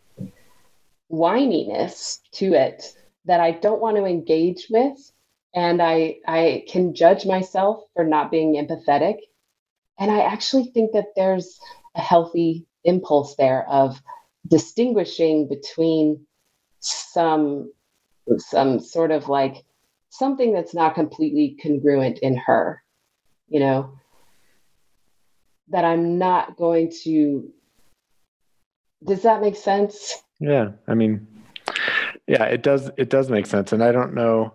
[1.10, 4.98] whininess to it that I don't want to engage with.
[5.54, 9.18] And I I can judge myself for not being empathetic.
[10.00, 11.60] And I actually think that there's
[11.94, 14.00] a healthy impulse there of
[14.48, 16.26] distinguishing between
[16.80, 17.72] some
[18.38, 19.64] some sort of like
[20.10, 22.82] something that's not completely congruent in her
[23.48, 23.92] you know
[25.72, 27.50] that I'm not going to.
[29.04, 30.22] Does that make sense?
[30.38, 31.26] Yeah, I mean,
[32.28, 32.90] yeah, it does.
[32.96, 34.52] It does make sense, and I don't know.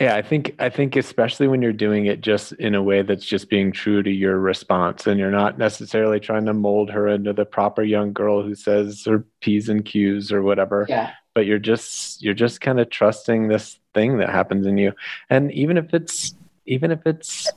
[0.00, 3.24] Yeah, I think I think especially when you're doing it just in a way that's
[3.24, 7.32] just being true to your response, and you're not necessarily trying to mold her into
[7.32, 10.86] the proper young girl who says her p's and q's or whatever.
[10.88, 11.12] Yeah.
[11.34, 14.92] But you're just you're just kind of trusting this thing that happens in you,
[15.30, 16.32] and even if it's
[16.64, 17.50] even if it's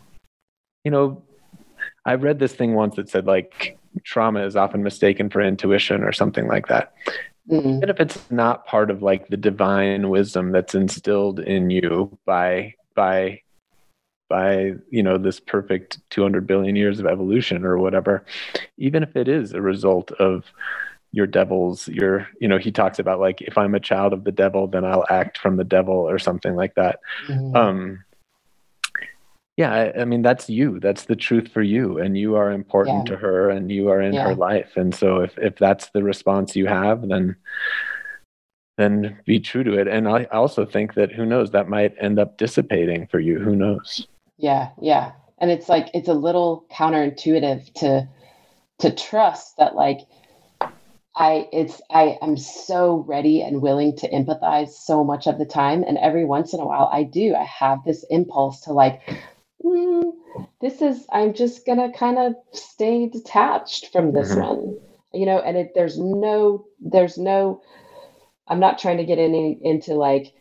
[0.84, 1.22] you know
[2.06, 6.12] I read this thing once that said like trauma is often mistaken for intuition or
[6.12, 6.94] something like that.
[7.50, 7.70] Mm-hmm.
[7.70, 12.76] Even if it's not part of like the divine wisdom that's instilled in you by
[12.96, 13.42] by
[14.32, 18.24] by you know this perfect 200 billion years of evolution or whatever
[18.78, 20.46] even if it is a result of
[21.12, 24.32] your devils your you know he talks about like if i'm a child of the
[24.32, 27.54] devil then i'll act from the devil or something like that mm-hmm.
[27.58, 28.04] um
[29.62, 30.80] yeah I, I, mean that's you.
[30.80, 33.12] That's the truth for you and you are important yeah.
[33.12, 34.24] to her and you are in yeah.
[34.24, 34.72] her life.
[34.76, 37.36] And so if if that's the response you have then
[38.78, 39.88] then be true to it.
[39.88, 43.39] And i also think that who knows that might end up dissipating for you.
[43.39, 44.07] Who knows?
[44.38, 45.12] Yeah yeah.
[45.38, 48.07] And it's like it's a little counterintuitive to
[48.80, 49.99] to trust that like
[51.16, 55.84] I it's I am so ready and willing to empathize so much of the time.
[55.84, 57.36] And every once in a while I do.
[57.36, 59.01] I have this impulse to like
[59.64, 60.12] mm,
[60.59, 64.41] this is i'm just gonna kind of stay detached from this mm-hmm.
[64.41, 64.78] one
[65.14, 67.62] you know and it, there's no there's no
[68.47, 70.34] i'm not trying to get any into like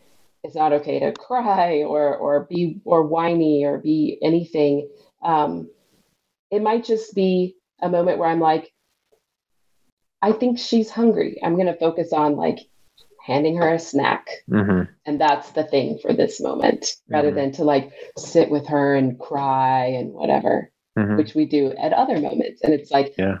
[0.43, 4.87] it's not okay to cry or or be or whiny or be anything
[5.23, 5.69] um
[6.49, 8.71] it might just be a moment where i'm like
[10.21, 12.59] i think she's hungry i'm going to focus on like
[13.23, 14.27] handing her a snack.
[14.49, 14.91] Mm-hmm.
[15.05, 17.37] And that's the thing for this moment, rather mm-hmm.
[17.37, 21.17] than to like sit with her and cry and whatever, mm-hmm.
[21.17, 22.61] which we do at other moments.
[22.63, 23.37] And it's like yeah.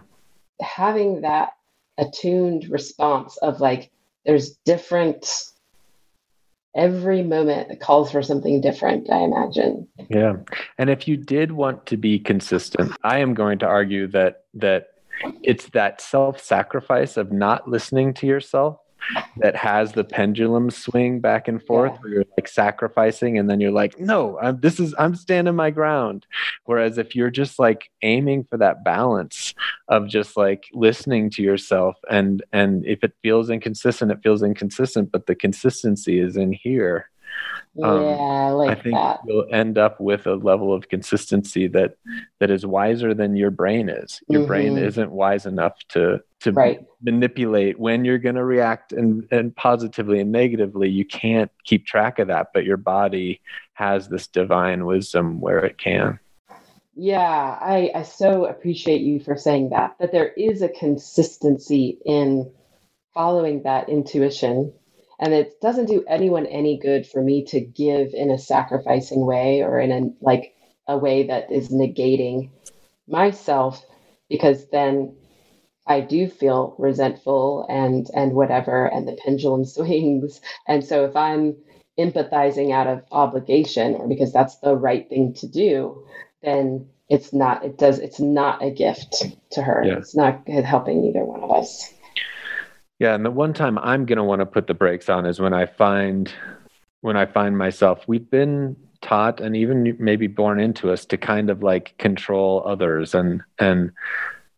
[0.61, 1.49] having that
[1.97, 3.91] attuned response of like,
[4.25, 5.27] there's different,
[6.75, 9.87] every moment calls for something different, I imagine.
[10.09, 10.33] Yeah.
[10.77, 14.89] And if you did want to be consistent, I am going to argue that, that,
[15.43, 18.77] it's that self sacrifice of not listening to yourself
[19.37, 21.97] that has the pendulum swing back and forth yeah.
[21.99, 25.71] where you're like sacrificing and then you're like no I'm, this is i'm standing my
[25.71, 26.25] ground
[26.65, 29.53] whereas if you're just like aiming for that balance
[29.87, 35.11] of just like listening to yourself and and if it feels inconsistent it feels inconsistent
[35.11, 37.10] but the consistency is in here
[37.81, 39.21] um, yeah, I, like I think that.
[39.25, 41.95] you'll end up with a level of consistency that
[42.39, 44.21] that is wiser than your brain is.
[44.27, 44.47] Your mm-hmm.
[44.47, 46.85] brain isn't wise enough to to right.
[47.01, 50.89] manipulate when you're going to react and and positively and negatively.
[50.89, 53.39] You can't keep track of that, but your body
[53.73, 56.19] has this divine wisdom where it can.
[56.93, 59.95] Yeah, I, I so appreciate you for saying that.
[59.99, 62.51] That there is a consistency in
[63.13, 64.73] following that intuition
[65.21, 69.61] and it doesn't do anyone any good for me to give in a sacrificing way
[69.61, 70.55] or in a like
[70.87, 72.49] a way that is negating
[73.07, 73.85] myself
[74.29, 75.15] because then
[75.85, 80.41] I do feel resentful and and whatever and the pendulum swings.
[80.67, 81.55] And so if I'm
[81.99, 86.03] empathizing out of obligation or because that's the right thing to do
[86.41, 89.83] then it's not it does it's not a gift to her.
[89.85, 89.97] Yeah.
[89.97, 91.93] it's not helping either one of us
[93.01, 95.39] Yeah, and the one time I'm going to want to put the brakes on is
[95.39, 96.31] when I find
[96.99, 101.49] when I find myself we've been taught and even maybe born into us to kind
[101.49, 103.15] of like control others.
[103.15, 103.91] And and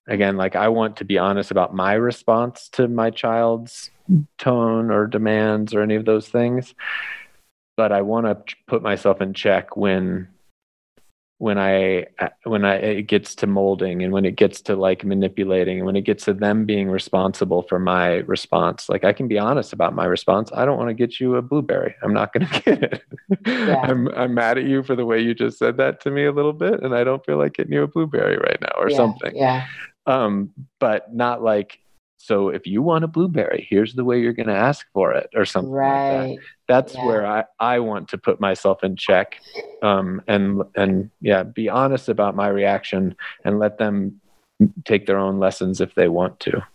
[0.09, 3.91] again like I want to be honest about my response to my child's
[4.37, 6.75] tone or demands or any of those things.
[7.77, 10.27] But I want to put myself in check when
[11.43, 12.05] when I
[12.45, 15.97] when I it gets to molding and when it gets to like manipulating and when
[15.97, 18.87] it gets to them being responsible for my response.
[18.87, 20.51] Like I can be honest about my response.
[20.53, 21.95] I don't want to get you a blueberry.
[22.01, 23.03] I'm not going to get it.
[23.45, 23.75] Yeah.
[23.83, 26.31] I'm I'm mad at you for the way you just said that to me a
[26.31, 28.95] little bit, and I don't feel like getting you a blueberry right now or yeah,
[28.95, 29.35] something.
[29.35, 29.67] Yeah.
[30.05, 31.77] Um, but not like
[32.23, 35.29] so if you want a blueberry, here's the way you're going to ask for it
[35.35, 36.19] or something right.
[36.19, 36.45] like that.
[36.69, 37.05] That's yeah.
[37.05, 39.41] where I, I want to put myself in check
[39.81, 44.21] um, and, and yeah, be honest about my reaction and let them
[44.85, 46.65] take their own lessons if they want to.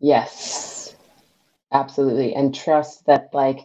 [0.00, 0.96] Yes,
[1.70, 2.34] absolutely.
[2.34, 3.60] And trust that like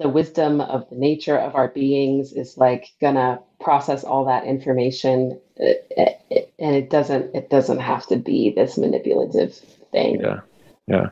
[0.00, 5.40] the wisdom of the nature of our beings is like gonna process all that information
[5.60, 6.10] uh, uh,
[6.58, 9.58] and it doesn't it doesn't have to be this manipulative
[9.96, 10.20] thing.
[10.20, 10.40] Yeah.
[10.86, 11.08] Yeah.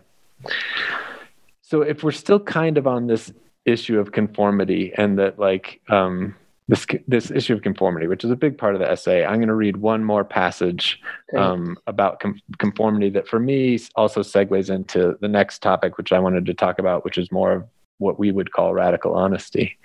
[1.63, 3.33] So if we're still kind of on this
[3.65, 6.35] issue of conformity and that like um
[6.69, 9.25] this this issue of conformity, which is a big part of the essay.
[9.25, 11.01] I'm going to read one more passage
[11.37, 16.19] um, about com- conformity that, for me, also segues into the next topic, which I
[16.19, 17.65] wanted to talk about, which is more of
[17.99, 19.77] what we would call radical honesty.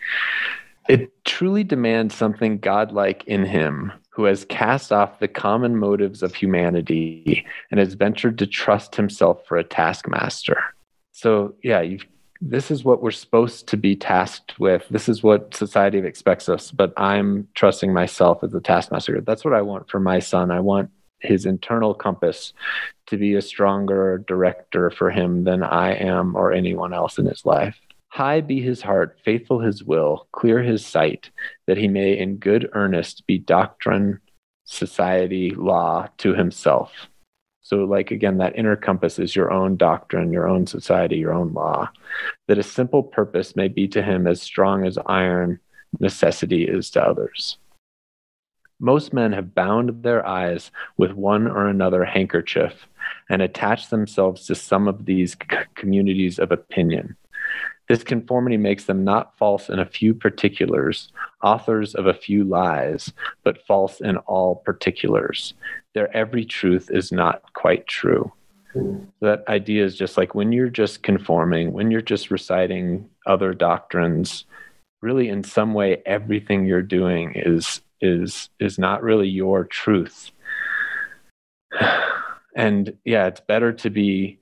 [0.87, 6.35] It truly demands something godlike in him who has cast off the common motives of
[6.35, 10.61] humanity and has ventured to trust himself for a taskmaster.
[11.13, 12.05] So, yeah, you've
[12.41, 14.85] this is what we're supposed to be tasked with.
[14.89, 19.21] This is what society expects us, but I'm trusting myself as a taskmaster.
[19.21, 20.51] That's what I want for my son.
[20.51, 20.89] I want
[21.19, 22.51] his internal compass
[23.05, 27.45] to be a stronger director for him than I am or anyone else in his
[27.45, 27.79] life.
[28.09, 31.29] High be his heart, faithful his will, clear his sight,
[31.67, 34.19] that he may in good earnest be doctrine,
[34.65, 36.91] society, law to himself.
[37.61, 41.53] So, like again, that inner compass is your own doctrine, your own society, your own
[41.53, 41.89] law.
[42.47, 45.59] That a simple purpose may be to him as strong as iron
[45.99, 47.57] necessity is to others.
[48.79, 52.87] Most men have bound their eyes with one or another handkerchief
[53.29, 57.17] and attached themselves to some of these c- communities of opinion.
[57.89, 61.11] This conformity makes them not false in a few particulars,
[61.43, 63.11] authors of a few lies,
[63.43, 65.55] but false in all particulars.
[65.95, 68.31] Their every truth is not quite true.
[69.21, 74.45] That idea is just like when you're just conforming, when you're just reciting other doctrines,
[75.01, 80.31] really in some way everything you're doing is is is not really your truth.
[82.55, 84.39] And yeah, it's better to be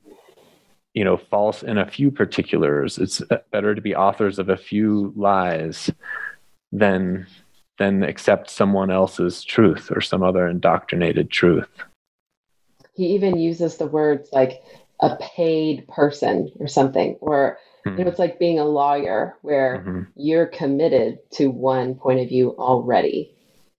[0.98, 3.22] you know false in a few particulars it's
[3.52, 5.92] better to be authors of a few lies
[6.72, 7.28] than
[7.78, 11.70] than accept someone else's truth or some other indoctrinated truth
[12.96, 14.64] he even uses the words like
[15.02, 18.08] a paid person or something or you know hmm.
[18.08, 20.02] it's like being a lawyer where mm-hmm.
[20.16, 23.32] you're committed to one point of view already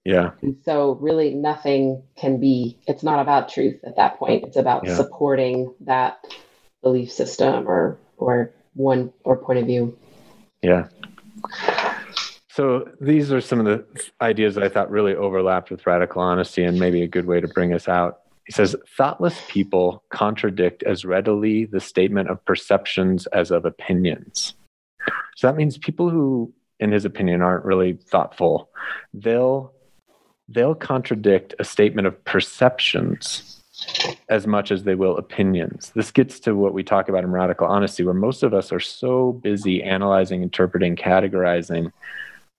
[0.04, 4.56] yeah and so really nothing can be it's not about truth at that point it's
[4.56, 4.94] about yeah.
[4.94, 6.20] supporting that
[6.82, 9.96] belief system or or one or point of view.
[10.62, 10.88] Yeah.
[12.50, 13.84] So these are some of the
[14.20, 17.46] ideas that I thought really overlapped with radical honesty and maybe a good way to
[17.46, 18.20] bring us out.
[18.46, 24.54] He says, thoughtless people contradict as readily the statement of perceptions as of opinions.
[25.36, 28.70] So that means people who, in his opinion, aren't really thoughtful,
[29.14, 29.72] they'll
[30.48, 33.62] they'll contradict a statement of perceptions
[34.28, 35.90] as much as they will opinions.
[35.94, 38.80] This gets to what we talk about in radical honesty, where most of us are
[38.80, 41.92] so busy analyzing, interpreting, categorizing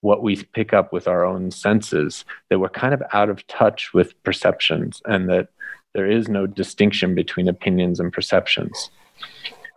[0.00, 3.92] what we pick up with our own senses that we're kind of out of touch
[3.92, 5.48] with perceptions and that
[5.92, 8.90] there is no distinction between opinions and perceptions.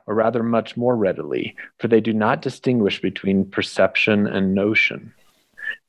[0.05, 5.13] Or rather, much more readily, for they do not distinguish between perception and notion.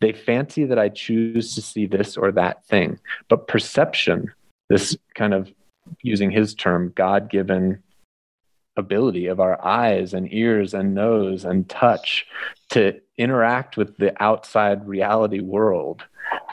[0.00, 2.98] They fancy that I choose to see this or that thing,
[3.28, 4.32] but perception
[4.68, 5.52] this kind of
[6.02, 7.82] using his term god given
[8.76, 12.26] ability of our eyes and ears and nose and touch
[12.70, 16.02] to interact with the outside reality world.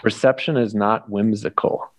[0.02, 1.92] Perception is not whimsical.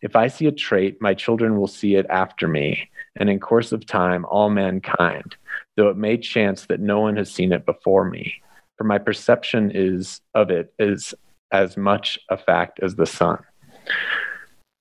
[0.00, 3.72] If I see a trait, my children will see it after me, and in course
[3.72, 5.36] of time, all mankind,
[5.76, 8.40] though it may chance that no one has seen it before me.
[8.76, 11.14] For my perception is of it is
[11.50, 13.38] as much a fact as the sun.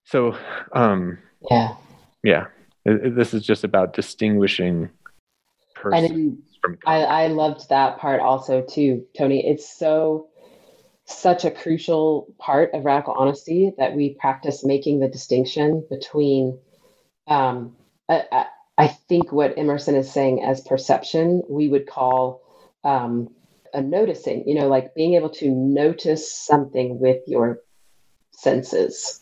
[0.06, 0.38] So,
[0.74, 1.18] um,
[1.50, 1.76] yeah,
[2.24, 2.46] yeah,
[2.86, 4.90] this is just about distinguishing
[5.76, 6.38] person.
[6.64, 9.46] And I, I loved that part also too, Tony.
[9.46, 10.28] It's so
[11.06, 16.60] such a crucial part of radical honesty that we practice making the distinction between
[17.28, 17.76] um,
[18.10, 18.48] I,
[18.78, 22.42] I, think what Emerson is saying as perception, we would call
[22.84, 23.30] um,
[23.74, 27.60] a noticing, you know, like being able to notice something with your
[28.32, 29.22] senses.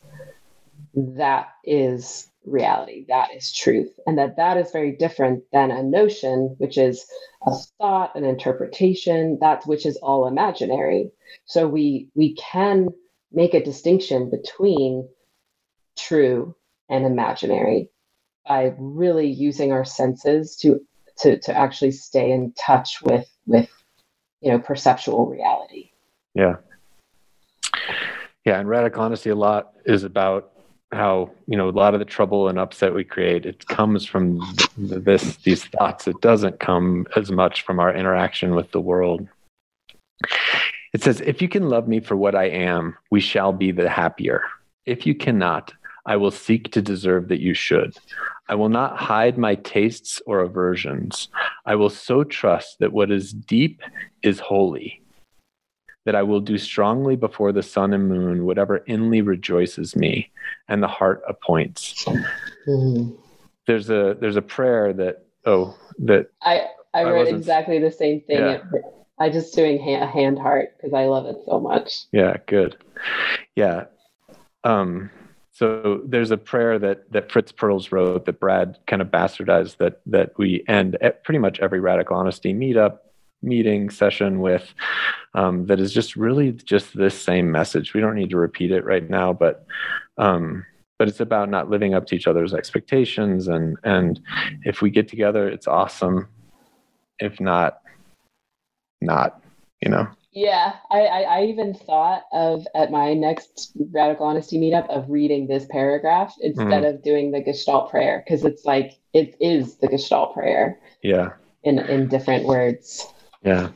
[0.96, 3.06] That is reality.
[3.08, 3.92] That is truth.
[4.08, 7.06] And that that is very different than a notion, which is
[7.46, 11.12] a thought, an interpretation, that which is all imaginary.
[11.46, 12.90] So we we can
[13.32, 15.08] make a distinction between
[15.98, 16.56] true
[16.90, 17.90] and imaginary
[18.48, 20.80] by really using our senses to
[21.18, 23.70] to to actually stay in touch with with
[24.42, 25.92] you know perceptual reality.
[26.34, 26.56] Yeah.
[28.46, 30.52] Yeah, and radical honesty a lot is about
[30.92, 34.40] how you know a lot of the trouble and upset we create it comes from
[34.78, 36.08] this these thoughts.
[36.08, 39.28] It doesn't come as much from our interaction with the world.
[40.94, 43.90] It says if you can love me for what i am we shall be the
[43.90, 44.44] happier.
[44.86, 45.74] If you cannot
[46.06, 47.98] i will seek to deserve that you should.
[48.48, 51.30] I will not hide my tastes or aversions.
[51.66, 53.82] I will so trust that what is deep
[54.22, 55.02] is holy
[56.06, 60.32] that I will do strongly before the sun and moon whatever inly rejoices me
[60.68, 62.06] and the heart appoints.
[62.06, 63.16] Mm-hmm.
[63.68, 68.22] There's a there's a prayer that oh that I I, I wrote exactly the same
[68.22, 68.38] thing.
[68.38, 68.62] Yeah.
[69.18, 72.04] I just doing hand, hand heart because I love it so much.
[72.12, 72.78] Yeah, good.
[73.56, 73.86] Yeah.
[74.64, 75.10] Um
[75.52, 80.02] so there's a prayer that that Fritz Perls wrote that Brad kind of bastardized that
[80.06, 83.00] that we end at pretty much every radical honesty meetup
[83.46, 84.74] meeting session with
[85.34, 87.94] um, that is just really just this same message.
[87.94, 89.66] We don't need to repeat it right now, but
[90.18, 90.66] um,
[90.98, 94.20] but it's about not living up to each other's expectations and and
[94.64, 96.28] if we get together, it's awesome.
[97.20, 97.82] If not,
[99.02, 99.42] not
[99.82, 100.08] you know.
[100.36, 105.48] Yeah, I, I, I even thought of at my next radical honesty meetup of reading
[105.48, 106.94] this paragraph instead mm.
[106.94, 110.78] of doing the Gestalt prayer because it's like it is the Gestalt prayer.
[111.02, 111.32] Yeah.
[111.64, 113.08] In in different words.
[113.46, 113.70] Yeah.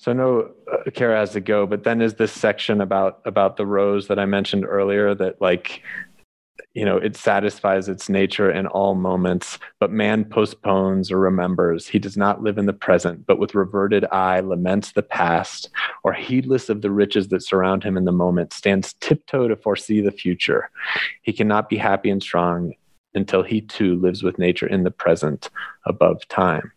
[0.00, 3.56] So I know uh, Kara has to go, but then is this section about about
[3.56, 5.82] the rose that I mentioned earlier that like
[6.72, 11.86] you know it satisfies its nature in all moments but man postpones or remembers.
[11.86, 15.68] He does not live in the present but with reverted eye laments the past
[16.04, 20.00] or heedless of the riches that surround him in the moment stands tiptoe to foresee
[20.00, 20.70] the future.
[21.22, 22.72] He cannot be happy and strong
[23.14, 25.50] until he too lives with nature in the present
[25.84, 26.72] above time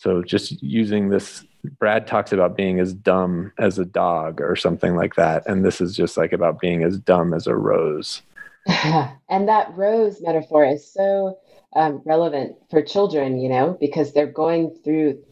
[0.00, 1.44] so just using this,
[1.78, 5.46] Brad talks about being as dumb as a dog or something like that.
[5.46, 8.22] And this is just like about being as dumb as a rose.
[8.66, 11.36] and that rose metaphor is so
[11.76, 15.22] um, relevant for children, you know, because they're going through,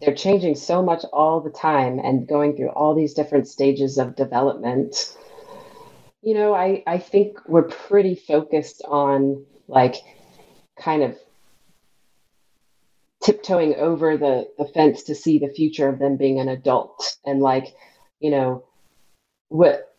[0.00, 4.16] they're changing so much all the time and going through all these different stages of
[4.16, 5.16] development.
[6.20, 9.94] You know, I, I think we're pretty focused on like
[10.76, 11.16] kind of
[13.22, 17.40] tiptoeing over the, the fence to see the future of them being an adult and
[17.40, 17.74] like
[18.18, 18.64] you know
[19.48, 19.94] what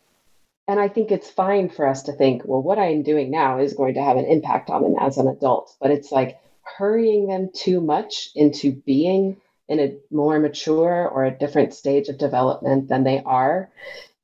[0.66, 3.74] and i think it's fine for us to think well what i'm doing now is
[3.74, 7.50] going to have an impact on them as an adult but it's like hurrying them
[7.54, 9.36] too much into being
[9.68, 13.70] in a more mature or a different stage of development than they are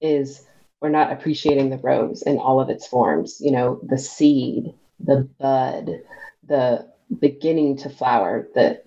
[0.01, 0.45] is
[0.81, 5.29] we're not appreciating the rose in all of its forms you know the seed the
[5.39, 6.01] bud
[6.47, 6.89] the
[7.21, 8.81] beginning to flower the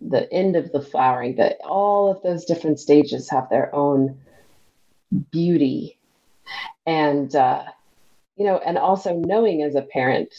[0.00, 4.18] the end of the flowering, that all of those different stages have their own
[5.30, 5.98] beauty.
[6.86, 7.64] And, uh,
[8.36, 10.32] you know, and also knowing as a parent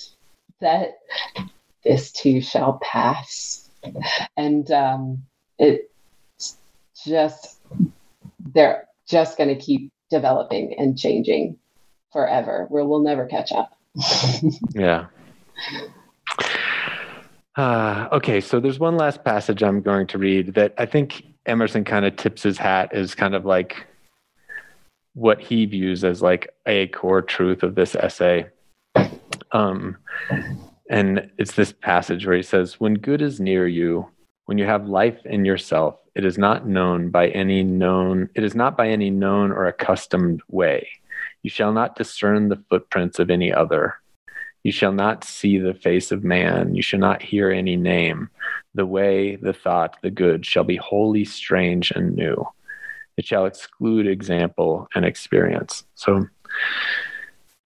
[0.61, 0.99] that
[1.83, 3.69] this too shall pass.
[4.35, 5.23] And um,
[5.57, 6.57] it's
[7.05, 7.59] just,
[8.53, 11.57] they're just going to keep developing and changing
[12.11, 13.77] forever, where we'll never catch up.
[14.73, 15.07] yeah.
[17.57, 21.83] Uh, okay, so there's one last passage I'm going to read that I think Emerson
[21.83, 23.87] kind of tips his hat as kind of like
[25.15, 28.45] what he views as like a core truth of this essay.
[29.53, 29.97] Um,
[30.91, 34.07] and it's this passage where he says, When good is near you,
[34.45, 38.53] when you have life in yourself, it is not known by any known, it is
[38.53, 40.87] not by any known or accustomed way.
[41.41, 43.95] You shall not discern the footprints of any other
[44.63, 46.75] you shall not see the face of man.
[46.75, 48.29] You shall not hear any name.
[48.73, 52.45] The way, the thought, the good shall be wholly strange and new.
[53.17, 55.85] It shall exclude example and experience.
[55.95, 56.27] So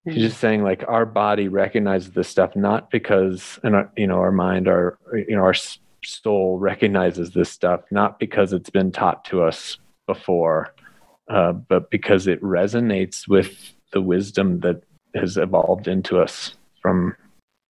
[0.06, 4.18] he's just saying like our body recognizes this stuff not because and our, you know
[4.18, 5.54] our mind our you know our
[6.04, 9.78] soul recognizes this stuff not because it's been taught to us
[10.08, 10.74] before,
[11.30, 14.84] uh, but because it resonates with the wisdom that
[15.16, 17.16] has evolved into us from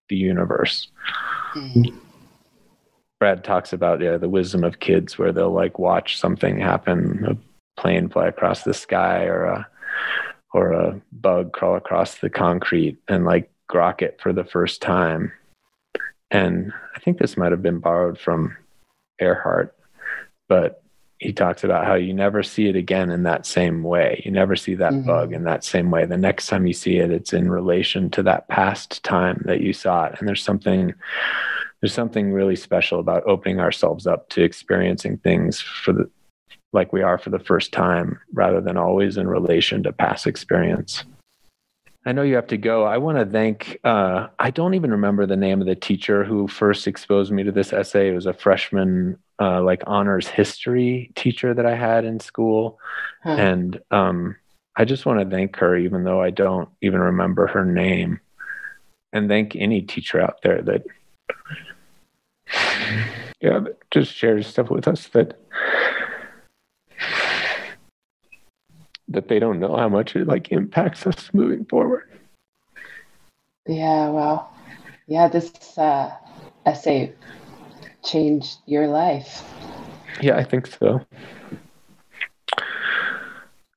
[0.09, 0.89] the universe.
[1.55, 1.97] Mm-hmm.
[3.19, 7.81] Brad talks about yeah the wisdom of kids where they'll like watch something happen, a
[7.81, 9.67] plane fly across the sky or a
[10.53, 15.31] or a bug crawl across the concrete and like grok it for the first time.
[16.29, 18.55] And I think this might have been borrowed from
[19.21, 19.69] Erhard,
[20.49, 20.83] but
[21.22, 24.23] he talks about how you never see it again in that same way.
[24.26, 25.06] You never see that mm-hmm.
[25.06, 26.03] bug in that same way.
[26.07, 29.72] The next time you see it, it's in relation to that past time that you
[29.72, 30.15] saw it.
[30.18, 30.95] And there's something
[31.80, 36.10] there's something really special about opening ourselves up to experiencing things for the
[36.73, 41.03] like we are for the first time rather than always in relation to past experience.
[42.03, 42.84] I know you have to go.
[42.84, 46.48] I want to thank, uh, I don't even remember the name of the teacher who
[46.48, 48.10] first exposed me to this essay.
[48.10, 52.80] It was a freshman, uh, like honors history teacher that I had in school.
[53.23, 53.31] Huh.
[53.31, 54.35] And um,
[54.76, 58.19] I just want to thank her, even though I don't even remember her name.
[59.11, 60.84] And thank any teacher out there that,
[63.41, 65.39] yeah, just shares stuff with us that
[69.07, 72.03] that they don't know how much it like impacts us moving forward.
[73.68, 74.53] Yeah, well,
[75.07, 76.15] yeah, this uh,
[76.65, 77.13] essay
[78.03, 79.44] changed your life.
[80.22, 81.02] Yeah, I think so.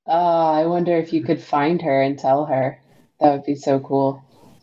[0.06, 2.80] Oh, I wonder if you could find her and tell her.
[3.20, 4.22] That would be so cool.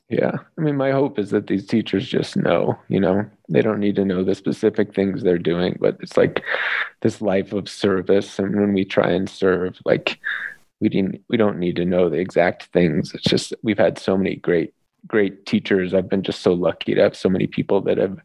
[0.09, 0.33] Yeah.
[0.57, 3.95] I mean, my hope is that these teachers just know, you know, they don't need
[3.95, 6.43] to know the specific things they're doing, but it's like
[6.99, 8.37] this life of service.
[8.37, 10.19] And when we try and serve, like,
[10.81, 14.17] we didn't we don't need to know the exact things it's just we've had so
[14.17, 14.73] many great
[15.07, 18.17] great teachers i've been just so lucky to have so many people that have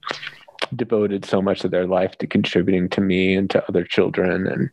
[0.75, 4.47] devoted so much of their life to contributing to me and to other children.
[4.47, 4.71] And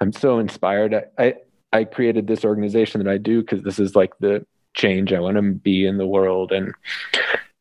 [0.00, 0.94] i'm so inspired.
[0.94, 1.34] I i,
[1.72, 5.36] I created this organization that i do because this is like the change i want
[5.36, 6.52] to be in the world.
[6.52, 6.74] And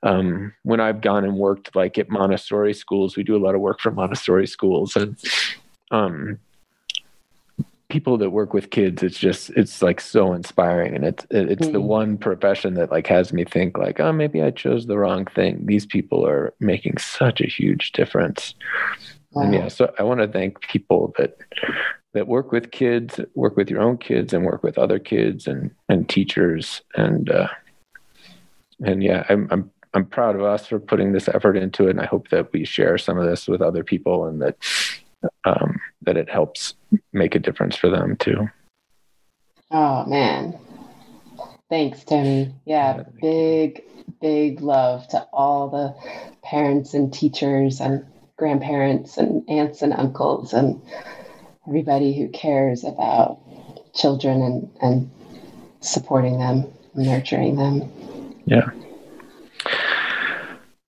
[0.03, 3.61] um, when i've gone and worked like at montessori schools we do a lot of
[3.61, 4.95] work for montessori schools.
[4.95, 5.17] And
[5.91, 6.39] um,
[7.91, 11.73] people that work with kids it's just it's like so inspiring and it's it's mm-hmm.
[11.73, 15.25] the one profession that like has me think like oh maybe i chose the wrong
[15.25, 18.55] thing these people are making such a huge difference
[19.33, 19.43] wow.
[19.43, 21.37] and yeah so i want to thank people that
[22.13, 25.69] that work with kids work with your own kids and work with other kids and
[25.89, 27.49] and teachers and uh
[28.85, 31.99] and yeah i'm i'm i'm proud of us for putting this effort into it and
[31.99, 34.55] i hope that we share some of this with other people and that
[35.45, 36.75] um, that it helps
[37.13, 38.49] make a difference for them too.
[39.71, 40.57] Oh man.
[41.69, 42.53] Thanks, Tony.
[42.65, 43.83] Yeah, big,
[44.19, 45.95] big love to all the
[46.43, 50.81] parents and teachers and grandparents and aunts and uncles and
[51.67, 53.39] everybody who cares about
[53.93, 55.11] children and, and
[55.79, 57.89] supporting them, nurturing them.
[58.45, 58.69] Yeah.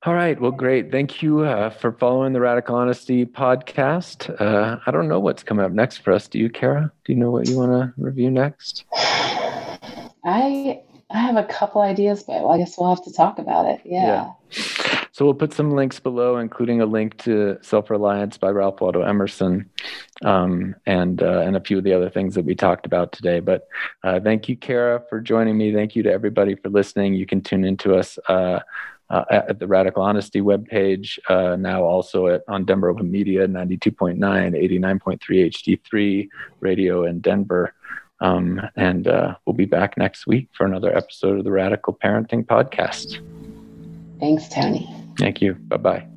[0.06, 0.40] All right.
[0.40, 0.92] Well, great.
[0.92, 4.30] Thank you uh, for following the Radical Honesty podcast.
[4.42, 6.28] Uh, I don't know what's coming up next for us.
[6.28, 6.92] Do you, Kara?
[7.06, 8.84] Do you know what you want to review next?
[8.92, 13.80] I I have a couple ideas, but I guess we'll have to talk about it.
[13.86, 14.32] Yeah.
[14.52, 15.06] yeah.
[15.14, 19.04] So we'll put some links below, including a link to Self Reliance by Ralph Waldo
[19.04, 19.70] Emerson,
[20.26, 23.40] um, and uh, and a few of the other things that we talked about today.
[23.40, 23.70] But
[24.04, 25.74] uh, thank you, Kara, for joining me.
[25.74, 27.14] Thank you to everybody for listening.
[27.14, 28.60] You can tune into us uh,
[29.14, 34.18] uh, at the Radical Honesty webpage, uh, now also at, on Denver Open Media, 92.9,
[34.18, 36.30] 89.3 HD3
[36.60, 37.74] radio in Denver.
[38.22, 42.46] Um, and uh, we'll be back next week for another episode of the Radical Parenting
[42.46, 43.20] Podcast.
[44.20, 44.90] Thanks, Tony.
[45.20, 45.54] Thank you.
[45.54, 46.13] Bye bye.